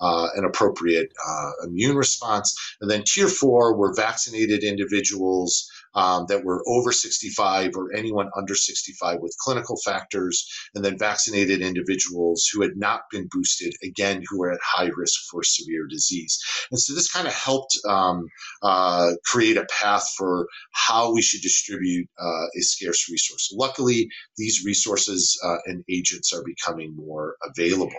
[0.00, 2.54] uh, an appropriate uh, immune response.
[2.80, 8.54] And then tier four were vaccinated individuals um, that were over 65 or anyone under
[8.54, 14.38] 65 with clinical factors, and then vaccinated individuals who had not been boosted, again, who
[14.38, 16.38] were at high risk for severe disease.
[16.70, 18.28] And so this kind of helped um,
[18.62, 23.52] uh, create a path for how we should distribute uh, a scarce resource.
[23.54, 27.90] Luckily, these resources uh, and agents are becoming more available.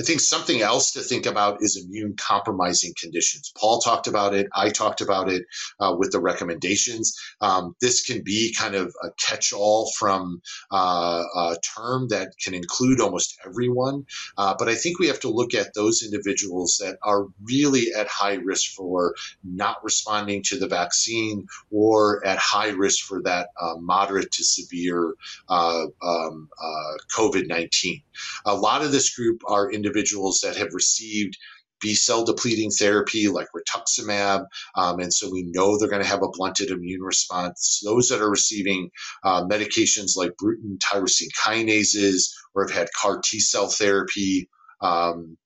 [0.00, 3.52] I think something else to think about is immune compromising conditions.
[3.54, 4.48] Paul talked about it.
[4.54, 5.44] I talked about it
[5.78, 7.14] uh, with the recommendations.
[7.42, 10.40] Um, this can be kind of a catch all from
[10.72, 14.06] uh, a term that can include almost everyone.
[14.38, 18.08] Uh, but I think we have to look at those individuals that are really at
[18.08, 23.74] high risk for not responding to the vaccine or at high risk for that uh,
[23.78, 25.14] moderate to severe
[25.50, 28.00] uh, um, uh, COVID 19.
[28.46, 31.36] A lot of this group are individuals that have received
[31.80, 34.44] B cell depleting therapy like rituximab,
[34.76, 37.80] um, and so we know they're going to have a blunted immune response.
[37.84, 38.90] Those that are receiving
[39.24, 44.48] uh, medications like Bruton tyrosine kinases or have had CAR T cell therapy.
[44.82, 45.36] Um,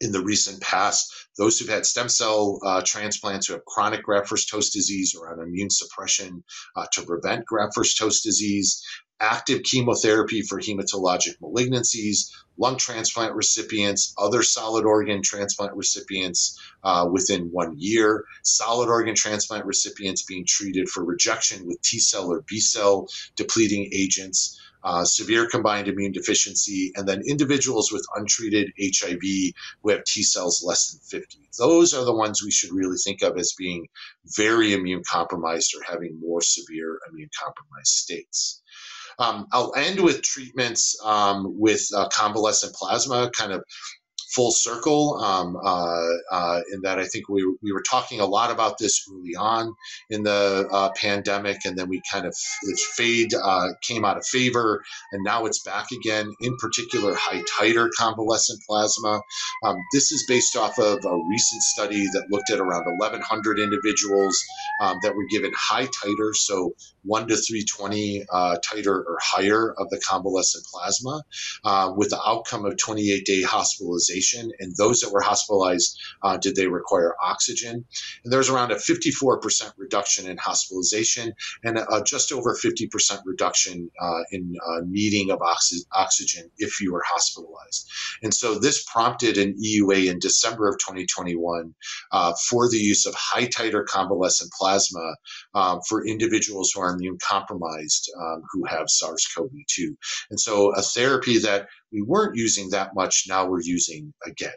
[0.00, 1.12] in the recent past.
[1.36, 5.32] Those who've had stem cell uh, transplants who have chronic graft versus host disease or
[5.32, 6.44] on immune suppression
[6.76, 8.82] uh, to prevent graft versus host disease,
[9.20, 17.50] active chemotherapy for hematologic malignancies, lung transplant recipients, other solid organ transplant recipients uh, within
[17.50, 22.60] one year, solid organ transplant recipients being treated for rejection with T cell or B
[22.60, 29.22] cell depleting agents uh, severe combined immune deficiency, and then individuals with untreated HIV
[29.82, 31.48] who have T cells less than 50.
[31.58, 33.88] Those are the ones we should really think of as being
[34.36, 38.62] very immune compromised or having more severe immune compromised states.
[39.18, 43.64] Um, I'll end with treatments um, with uh, convalescent plasma, kind of
[44.34, 48.50] full circle um, uh, uh, in that I think we, we were talking a lot
[48.50, 49.74] about this early on
[50.10, 52.34] in the uh, pandemic, and then we kind of
[52.96, 54.82] fade uh, came out of favor,
[55.12, 56.32] and now it's back again.
[56.40, 59.20] In particular, high titer convalescent plasma.
[59.62, 64.42] Um, this is based off of a recent study that looked at around 1,100 individuals
[64.80, 66.72] um, that were given high titer, so
[67.04, 71.22] one to 320 uh, titer or higher of the convalescent plasma,
[71.64, 76.56] uh, with the outcome of 28 day hospitalization and those that were hospitalized, uh, did
[76.56, 77.84] they require oxygen?
[78.24, 83.20] And there was around a 54% reduction in hospitalization and a, a just over 50%
[83.26, 87.90] reduction uh, in uh, needing of oxy- oxygen if you were hospitalized.
[88.22, 91.74] And so this prompted an EUA in December of 2021
[92.12, 95.14] uh, for the use of high titer convalescent plasma
[95.54, 99.96] um, for individuals who are immune compromised um, who have SARS CoV 2.
[100.30, 104.52] And so a therapy that we weren't using that much, now we're using again.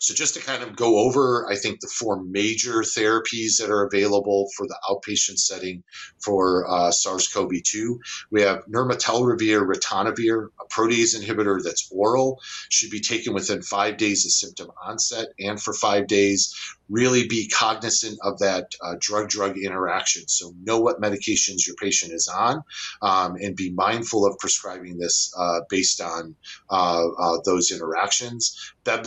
[0.00, 3.86] So just to kind of go over, I think the four major therapies that are
[3.86, 5.82] available for the outpatient setting
[6.22, 7.96] for uh, SARS-CoV-2,
[8.30, 14.26] we have nirmatrelvir ritonavir, a protease inhibitor that's oral, should be taken within five days
[14.26, 16.54] of symptom onset and for five days
[16.88, 20.26] really be cognizant of that uh, drug drug interaction.
[20.28, 22.62] So, know what medications your patient is on
[23.02, 26.34] um, and be mindful of prescribing this uh, based on
[26.70, 28.74] uh, uh those interactions.
[28.84, 29.06] Beb,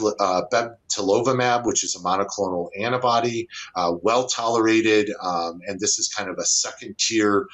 [1.00, 6.38] uh, which is a monoclonal antibody, uh, well tolerated, um, and this is kind of
[6.38, 7.48] a second tier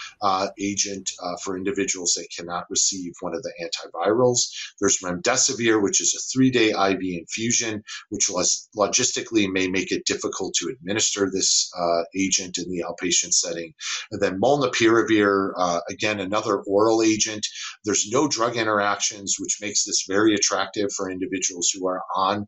[0.60, 1.12] agent
[1.44, 4.50] for individuals that cannot receive one of the antivirals.
[4.80, 8.30] There's remdesivir, which is a three day IV infusion, which
[8.76, 13.74] logistically may make it difficult to administer this uh, agent in the outpatient setting.
[14.12, 17.46] And then molnupiravir, uh, again, another oral agent.
[17.84, 22.48] There's no drug interactions, which makes this very attractive for individuals who are on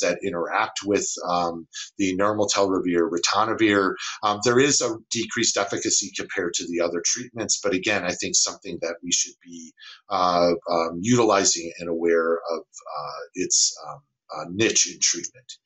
[0.00, 1.66] that interact with um,
[1.98, 3.94] the nirmatrelvir, ritonavir.
[4.22, 8.34] Um, there is a decreased efficacy compared to the other treatments, but again, I think
[8.34, 9.72] something that we should be
[10.10, 14.00] uh, um, utilizing and aware of uh, its um,
[14.34, 15.58] uh, niche in treatment.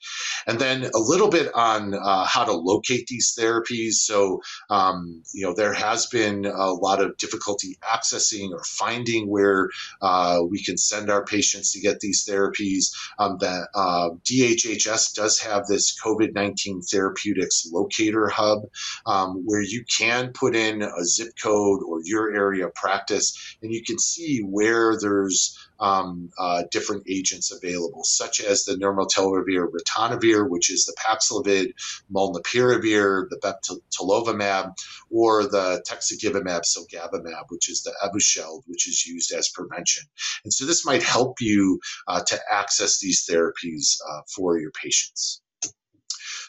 [0.47, 3.95] And then a little bit on uh, how to locate these therapies.
[3.95, 4.41] So,
[4.71, 9.69] um, you know, there has been a lot of difficulty accessing or finding where
[10.01, 12.93] uh, we can send our patients to get these therapies.
[13.19, 18.63] Um, that uh, DHHS does have this COVID 19 therapeutics locator hub
[19.07, 23.73] um, where you can put in a zip code or your area of practice and
[23.73, 30.49] you can see where there's um, uh, different agents available, such as the nirmatrelvir ritonavir,
[30.49, 31.73] which is the Paxlovid,
[32.15, 34.75] molnupiravir, the bebtelovimab,
[35.11, 40.05] or the tixagevimab cilgavimab, which is the Evusheld, which is used as prevention.
[40.45, 45.43] And so this might help you uh, to access these therapies uh, for your patients.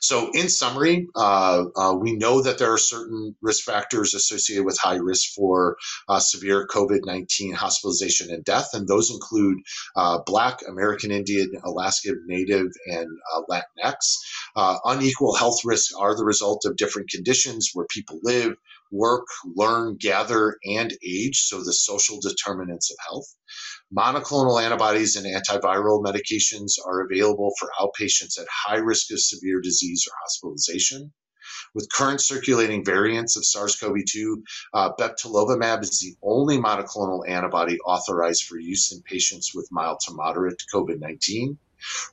[0.03, 4.77] So, in summary, uh, uh, we know that there are certain risk factors associated with
[4.77, 5.77] high risk for
[6.09, 9.59] uh, severe COVID 19 hospitalization and death, and those include
[9.95, 14.17] uh, Black, American Indian, Alaska Native, and uh, Latinx.
[14.57, 18.55] Uh, unequal health risks are the result of different conditions where people live,
[18.91, 19.25] work,
[19.55, 23.33] learn, gather, and age, so the social determinants of health.
[23.95, 30.07] Monoclonal antibodies and antiviral medications are available for outpatients at high risk of severe disease
[30.07, 31.13] or hospitalization.
[31.75, 37.77] With current circulating variants of SARS CoV 2, uh, bebtelovimab is the only monoclonal antibody
[37.81, 41.59] authorized for use in patients with mild to moderate COVID 19.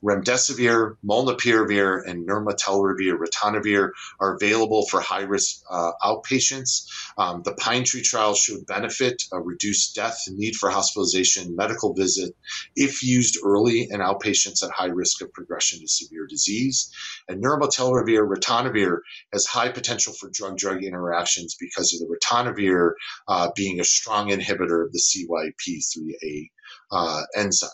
[0.03, 6.87] Remdesivir, molnupiravir, and nirmatrelvir ritonavir are available for high-risk uh, outpatients.
[7.19, 12.35] Um, the PINETREE trial showed benefit, a reduced death, need for hospitalization, medical visit,
[12.77, 16.93] if used early in outpatients at high risk of progression to severe disease.
[17.29, 18.99] And nirmatrelvir ritonavir
[19.33, 22.93] has high potential for drug-drug interactions because of the ritonavir
[23.29, 26.51] uh, being a strong inhibitor of the CYP3A
[26.91, 27.71] uh, enzyme.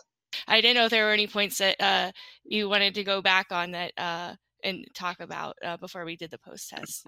[0.46, 2.12] I didn't know if there were any points that uh,
[2.44, 6.30] you wanted to go back on that uh, and talk about uh, before we did
[6.30, 7.06] the post test.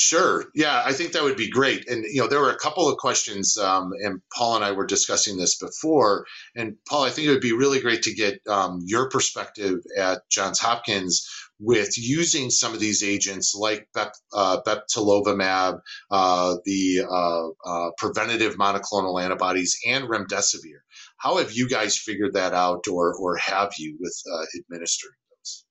[0.00, 0.44] Sure.
[0.54, 1.88] Yeah, I think that would be great.
[1.88, 4.86] And you know, there were a couple of questions, um, and Paul and I were
[4.86, 6.24] discussing this before.
[6.54, 10.20] And Paul, I think it would be really great to get um, your perspective at
[10.30, 11.28] Johns Hopkins
[11.58, 15.80] with using some of these agents like Bep, uh, bebtelovimab,
[16.12, 20.78] uh, the uh, uh, preventative monoclonal antibodies, and remdesivir.
[21.18, 25.64] How have you guys figured that out, or or have you with uh, administering those?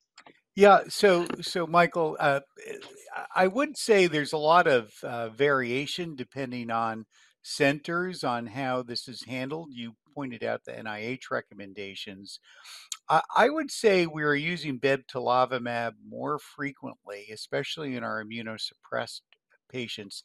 [0.56, 0.82] Yeah.
[0.89, 2.41] So so Michael, uh,
[3.36, 7.06] I would say there's a lot of uh, variation depending on
[7.43, 9.70] centers on how this is handled.
[9.72, 12.39] You pointed out the NIH recommendations.
[13.10, 19.22] I, would say we are using bebtelovimab more frequently, especially in our immunosuppressed
[19.72, 20.24] patients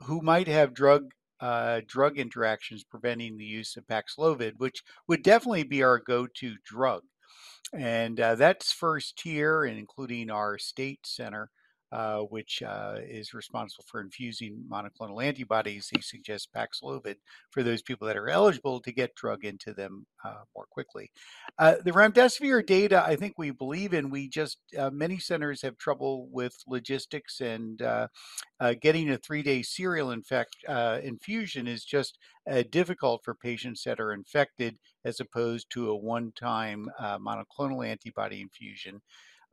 [0.00, 1.10] who might have drug
[1.42, 7.02] uh, drug interactions preventing the use of Paxlovid, which would definitely be our go-to drug.
[7.74, 11.50] And uh, that's first tier, including our state center
[11.92, 15.90] uh, which uh, is responsible for infusing monoclonal antibodies.
[15.94, 17.16] He suggests Paxlovid
[17.50, 21.10] for those people that are eligible to get drug into them uh, more quickly.
[21.58, 24.08] Uh, the remdesivir data, I think we believe in.
[24.08, 27.82] We just uh, many centers have trouble with logistics and
[28.80, 30.56] getting a three-day serial infect
[31.02, 32.18] infusion is just
[32.70, 39.02] difficult for patients that are infected as opposed to a one-time monoclonal antibody infusion.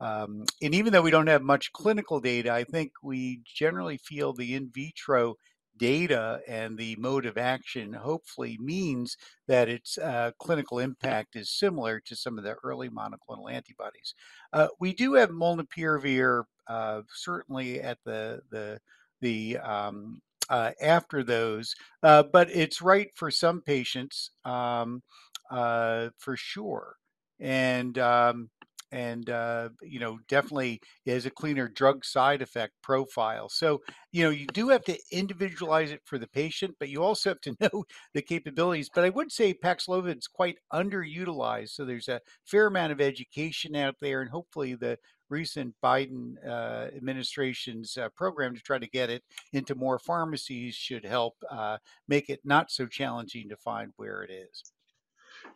[0.00, 4.32] Um, and even though we don't have much clinical data, I think we generally feel
[4.32, 5.36] the in vitro
[5.76, 9.16] data and the mode of action hopefully means
[9.48, 14.14] that its uh, clinical impact is similar to some of the early monoclonal antibodies.
[14.52, 18.78] Uh, we do have molnupiravir uh, certainly at the the
[19.20, 25.02] the um, uh, after those, uh, but it's right for some patients um,
[25.50, 26.96] uh, for sure.
[27.40, 28.50] And um,
[28.92, 33.48] and uh, you know definitely has a cleaner drug side effect profile.
[33.48, 33.80] So
[34.12, 37.40] you know you do have to individualize it for the patient but you also have
[37.42, 37.84] to know
[38.14, 38.90] the capabilities.
[38.94, 43.76] But i would say paxlovid is quite underutilized so there's a fair amount of education
[43.76, 49.10] out there and hopefully the recent biden uh, administration's uh, program to try to get
[49.10, 49.22] it
[49.52, 51.78] into more pharmacies should help uh,
[52.08, 54.72] make it not so challenging to find where it is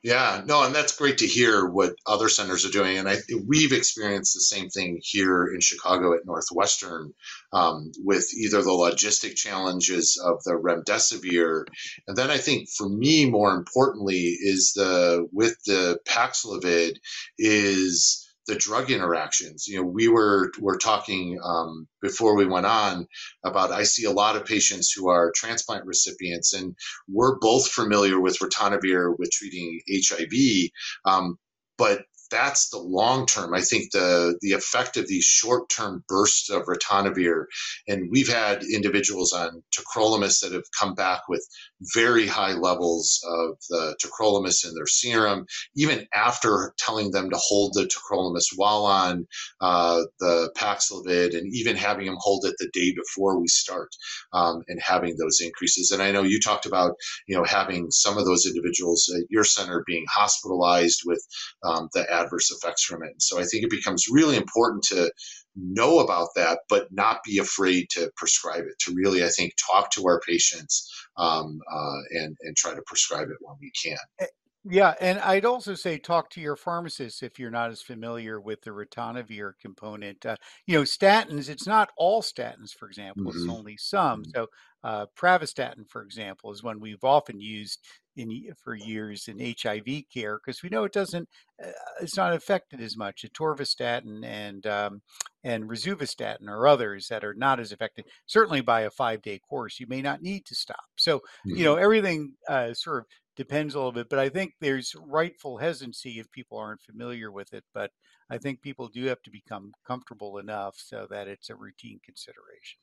[0.05, 2.99] yeah, no, and that's great to hear what other centers are doing.
[2.99, 3.17] And I
[3.47, 7.15] we've experienced the same thing here in Chicago at Northwestern
[7.55, 11.65] um, with either the logistic challenges of the remdesivir,
[12.07, 16.99] and then I think for me more importantly is the with the Paxlovid
[17.39, 19.67] is the drug interactions.
[19.67, 23.07] You know, we were were talking um, before we went on
[23.45, 23.73] about.
[23.73, 26.75] I see a lot of patients who are transplant recipients, and
[27.09, 30.71] we're both familiar with ritonavir with treating HIV.
[31.05, 31.39] Um,
[31.77, 33.55] but that's the long term.
[33.55, 37.47] I think the the effect of these short term bursts of ritonavir,
[37.89, 41.47] and we've had individuals on tacrolimus that have come back with
[41.95, 45.47] very high levels of the tacrolimus in their serum,
[45.77, 49.27] even after telling them to hold the tacrolimus while on
[49.61, 53.91] uh, the Paxlovid, and even having them hold it the day before we start,
[54.33, 55.91] um, and having those increases.
[55.91, 56.95] And I know you talked about
[57.27, 61.23] you know having some of those individuals at your center being hospitalized with
[61.63, 63.11] um, the adverse effects from it.
[63.13, 65.13] And so I think it becomes really important to
[65.57, 68.79] know about that, but not be afraid to prescribe it.
[68.81, 73.29] To really, I think, talk to our patients um, uh, and and try to prescribe
[73.29, 73.99] it when we can.
[74.21, 74.27] Eh,
[74.67, 78.63] yeah, and I'd also say talk to your pharmacist if you're not as familiar with
[78.63, 80.25] the ritonavir component.
[80.25, 80.37] Uh,
[80.67, 83.43] you know, statins, it's not all statins, for example, mm-hmm.
[83.43, 84.23] it's only some.
[84.23, 84.31] Mm-hmm.
[84.35, 84.47] So,
[84.83, 87.81] uh, pravastatin, for example, is one we've often used
[88.17, 91.29] in for years in HIV care because we know it doesn't,
[91.63, 93.25] uh, it's not affected as much.
[93.25, 95.03] Atorvastatin and um,
[95.43, 98.07] and rosuvastatin or others that are not as affected.
[98.27, 100.85] Certainly, by a five day course, you may not need to stop.
[100.97, 101.57] So, mm-hmm.
[101.57, 103.07] you know, everything uh, sort of
[103.37, 107.53] depends a little bit, but I think there's rightful hesitancy if people aren't familiar with
[107.53, 107.65] it.
[107.75, 107.91] But
[108.31, 112.79] I think people do have to become comfortable enough so that it's a routine consideration.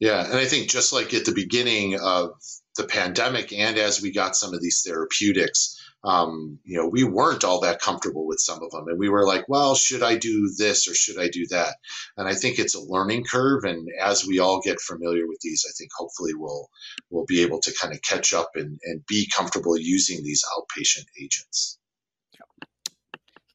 [0.00, 2.30] Yeah, and I think just like at the beginning of
[2.76, 7.42] the pandemic, and as we got some of these therapeutics, um, you know, we weren't
[7.42, 10.52] all that comfortable with some of them, and we were like, "Well, should I do
[10.56, 11.74] this or should I do that?"
[12.16, 15.64] And I think it's a learning curve, and as we all get familiar with these,
[15.68, 16.68] I think hopefully we'll
[17.10, 21.06] we'll be able to kind of catch up and and be comfortable using these outpatient
[21.20, 21.78] agents.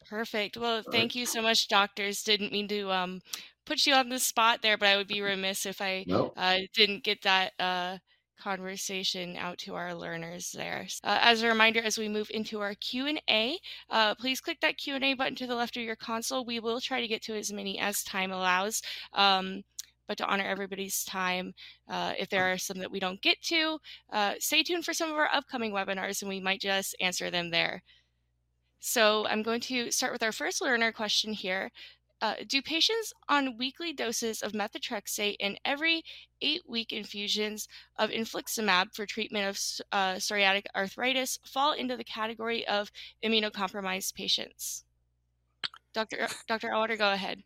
[0.09, 0.57] Perfect.
[0.57, 2.21] Well, thank you so much, doctors.
[2.21, 3.21] Didn't mean to um,
[3.65, 6.33] put you on the spot there, but I would be remiss if I no.
[6.35, 7.97] uh, didn't get that uh,
[8.39, 10.87] conversation out to our learners there.
[11.03, 13.57] Uh, as a reminder, as we move into our Q&A,
[13.89, 16.45] uh, please click that Q&A button to the left of your console.
[16.45, 18.81] We will try to get to as many as time allows.
[19.13, 19.63] Um,
[20.07, 21.53] but to honor everybody's time,
[21.87, 23.79] uh, if there are some that we don't get to,
[24.11, 27.51] uh, stay tuned for some of our upcoming webinars and we might just answer them
[27.51, 27.81] there.
[28.79, 31.71] So I'm going to start with our first learner question here.
[32.23, 36.01] Uh, do patients on weekly doses of methotrexate and every
[36.41, 37.67] eight week infusions
[37.99, 39.57] of infliximab for treatment of
[39.91, 42.89] uh, psoriatic arthritis fall into the category of
[43.25, 44.85] immunocompromised patients?
[45.93, 46.29] Dr.
[46.47, 46.69] Dr.
[46.69, 47.43] Auwaerter, go ahead.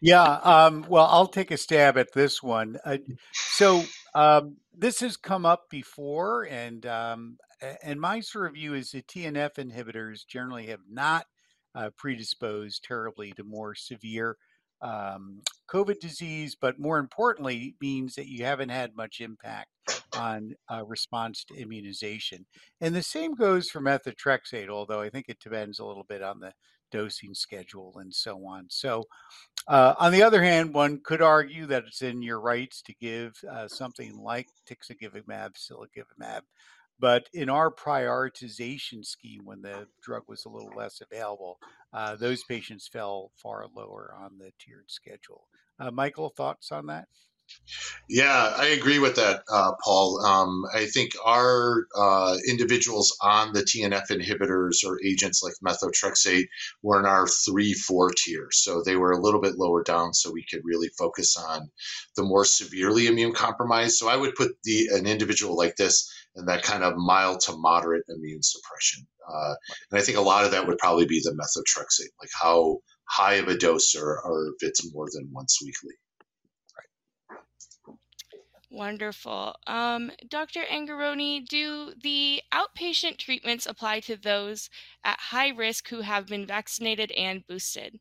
[0.00, 2.78] Yeah, um, well, I'll take a stab at this one.
[2.84, 2.98] Uh,
[3.32, 3.84] so
[4.16, 7.38] um, this has come up before, and um,
[7.80, 11.26] and my sort of view is that TNF inhibitors generally have not
[11.76, 14.36] uh, predisposed terribly to more severe
[14.82, 19.68] um, COVID disease, but more importantly, means that you haven't had much impact
[20.16, 22.46] on uh, response to immunization.
[22.80, 26.40] And the same goes for methotrexate, although I think it depends a little bit on
[26.40, 26.52] the
[26.92, 28.66] dosing schedule and so on.
[28.70, 29.04] So,
[29.68, 33.32] uh, on the other hand, one could argue that it's in your rights to give
[33.50, 36.42] uh, something like tixagevimab, cilgavimab,
[36.98, 41.58] but in our prioritization scheme, when the drug was a little less available,
[41.92, 45.46] uh, those patients fell far lower on the tiered schedule.
[45.78, 47.06] Uh, Michael, thoughts on that?
[48.08, 50.24] Yeah, I agree with that, uh, Paul.
[50.24, 56.46] Um, I think our uh, individuals on the TNF inhibitors or agents like methotrexate
[56.82, 58.62] were in our three, four tiers.
[58.62, 61.70] So they were a little bit lower down, so we could really focus on
[62.16, 63.96] the more severely immune compromised.
[63.96, 67.56] So I would put the an individual like this in that kind of mild to
[67.56, 69.06] moderate immune suppression.
[69.28, 69.54] Uh,
[69.90, 72.78] and I think a lot of that would probably be the methotrexate, like how
[73.08, 75.94] high of a dose or, or if it's more than once weekly.
[78.70, 79.54] Wonderful.
[79.66, 80.64] Um, Dr.
[80.64, 84.68] Angarone, do the outpatient treatments apply to those
[85.04, 88.00] at high risk who have been vaccinated and boosted?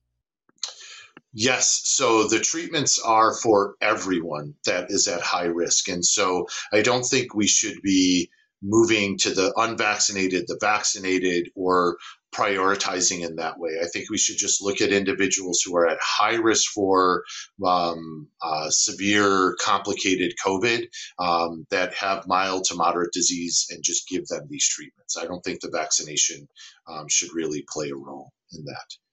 [1.37, 1.81] Yes.
[1.83, 5.89] So the treatments are for everyone that is at high risk.
[5.89, 8.29] And so I don't think we should be
[8.63, 11.97] moving to the unvaccinated, the vaccinated, or
[12.33, 13.71] prioritizing in that way.
[13.81, 17.25] I think we should just look at individuals who are at high risk for
[17.65, 20.87] um, uh, severe, complicated COVID
[21.19, 25.17] um, that have mild to moderate disease and just give them these treatments.
[25.17, 26.47] I don't think the vaccination
[26.87, 29.04] um, should really play a role in that.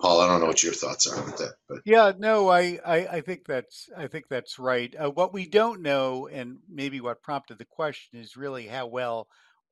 [0.00, 2.96] Paul, I don't know what your thoughts are with that, but yeah, no, I, I,
[3.06, 4.94] I think that's I think that's right.
[4.96, 9.28] Uh, what we don't know, and maybe what prompted the question, is really how well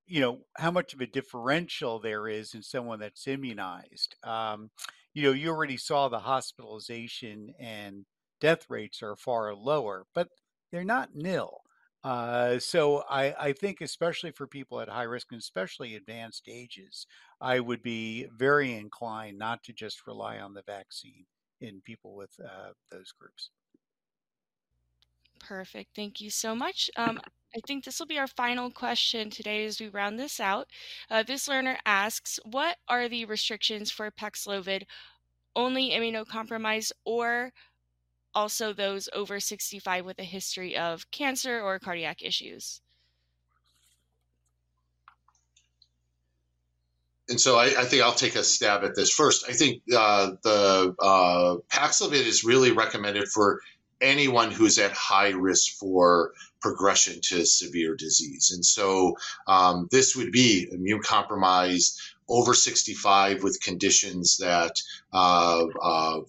[0.07, 4.17] you know how much of a differential there is in someone that's immunized.
[4.25, 4.71] Um,
[5.15, 8.07] you know, you already saw the hospitalization and
[8.41, 10.29] death rates are far lower, but
[10.73, 11.63] they're not nil.
[12.07, 17.05] Uh, so I, I think, especially for people at high risk and especially advanced ages,
[17.41, 21.27] I would be very inclined not to just rely on the vaccine
[21.61, 23.51] in people with uh, those groups.
[25.41, 25.95] Perfect.
[25.95, 26.91] Thank you so much.
[26.97, 27.21] Um,
[27.55, 30.71] I think this will be our final question today as we round this out.
[31.11, 34.85] Uh, this learner asks What are the restrictions for Paxlovid?
[35.57, 37.53] Only immunocompromised or
[38.37, 42.81] also those over 65 with a history of cancer or cardiac issues?
[47.29, 49.49] and so I, I, think I'll take a stab at this first.
[49.49, 53.63] I think uh, the uh, Paxlovid is really recommended for
[54.01, 58.53] anyone who's at high risk for progression to severe disease.
[58.55, 59.17] And so
[59.47, 64.81] um, this would be immune compromised over 65 with conditions that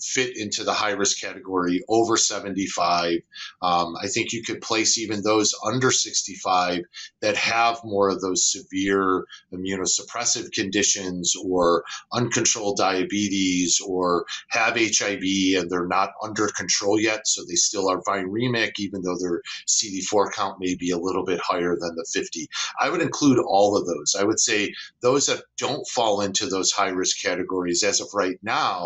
[0.01, 3.19] fit into the high risk category, over 75.
[3.61, 6.84] Um, I think you could place even those under 65
[7.21, 15.21] that have more of those severe immunosuppressive conditions or uncontrolled diabetes or have HIV
[15.57, 17.28] and they're not under control yet.
[17.28, 21.39] So they still are viremic, even though their CD4 count may be a little bit
[21.41, 22.47] higher than the 50.
[22.80, 24.15] I would include all of those.
[24.17, 28.38] I would say those that don't fall into those high risk categories as of right
[28.41, 28.76] now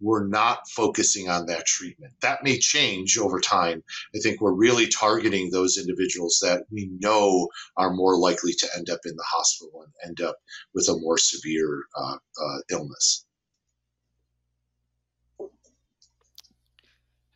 [0.00, 2.14] we're not focusing on that treatment.
[2.22, 3.82] That may change over time.
[4.14, 8.88] I think we're really targeting those individuals that we know are more likely to end
[8.88, 10.36] up in the hospital and end up
[10.74, 13.26] with a more severe uh, uh, illness.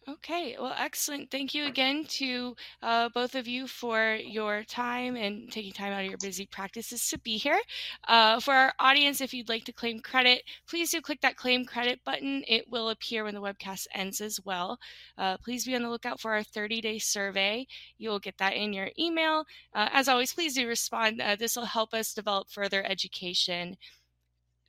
[0.07, 1.31] Okay, well, excellent.
[1.31, 6.03] Thank you again to uh, both of you for your time and taking time out
[6.05, 7.59] of your busy practices to be here.
[8.07, 11.65] Uh, for our audience, if you'd like to claim credit, please do click that claim
[11.65, 12.45] credit button.
[12.47, 14.79] It will appear when the webcast ends as well.
[15.17, 17.67] Uh, please be on the lookout for our 30 day survey.
[17.97, 19.47] You will get that in your email.
[19.75, 21.23] Uh, as always, please do respond.
[21.23, 23.79] Uh, this will help us develop further education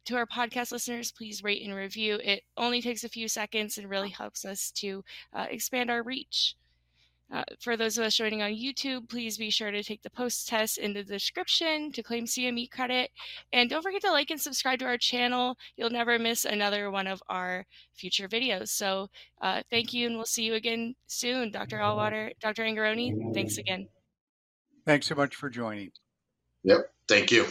[0.05, 2.19] to our podcast listeners, please rate and review.
[2.23, 5.03] It only takes a few seconds and really helps us to
[5.33, 6.55] uh, expand our reach.
[7.33, 10.47] Uh, for those of us joining on YouTube, please be sure to take the post
[10.47, 13.09] test in the description to claim CME credit.
[13.51, 15.57] And don't forget to like and subscribe to our channel.
[15.75, 18.69] You'll never miss another one of our future videos.
[18.69, 19.09] So
[19.41, 21.51] uh, thank you, and we'll see you again soon.
[21.51, 21.77] Dr.
[21.77, 22.63] Auwaerter, Dr.
[22.63, 23.87] Angarone, thanks again.
[24.85, 25.91] Thanks so much for joining.
[26.63, 26.91] Yep.
[27.07, 27.47] Thank you.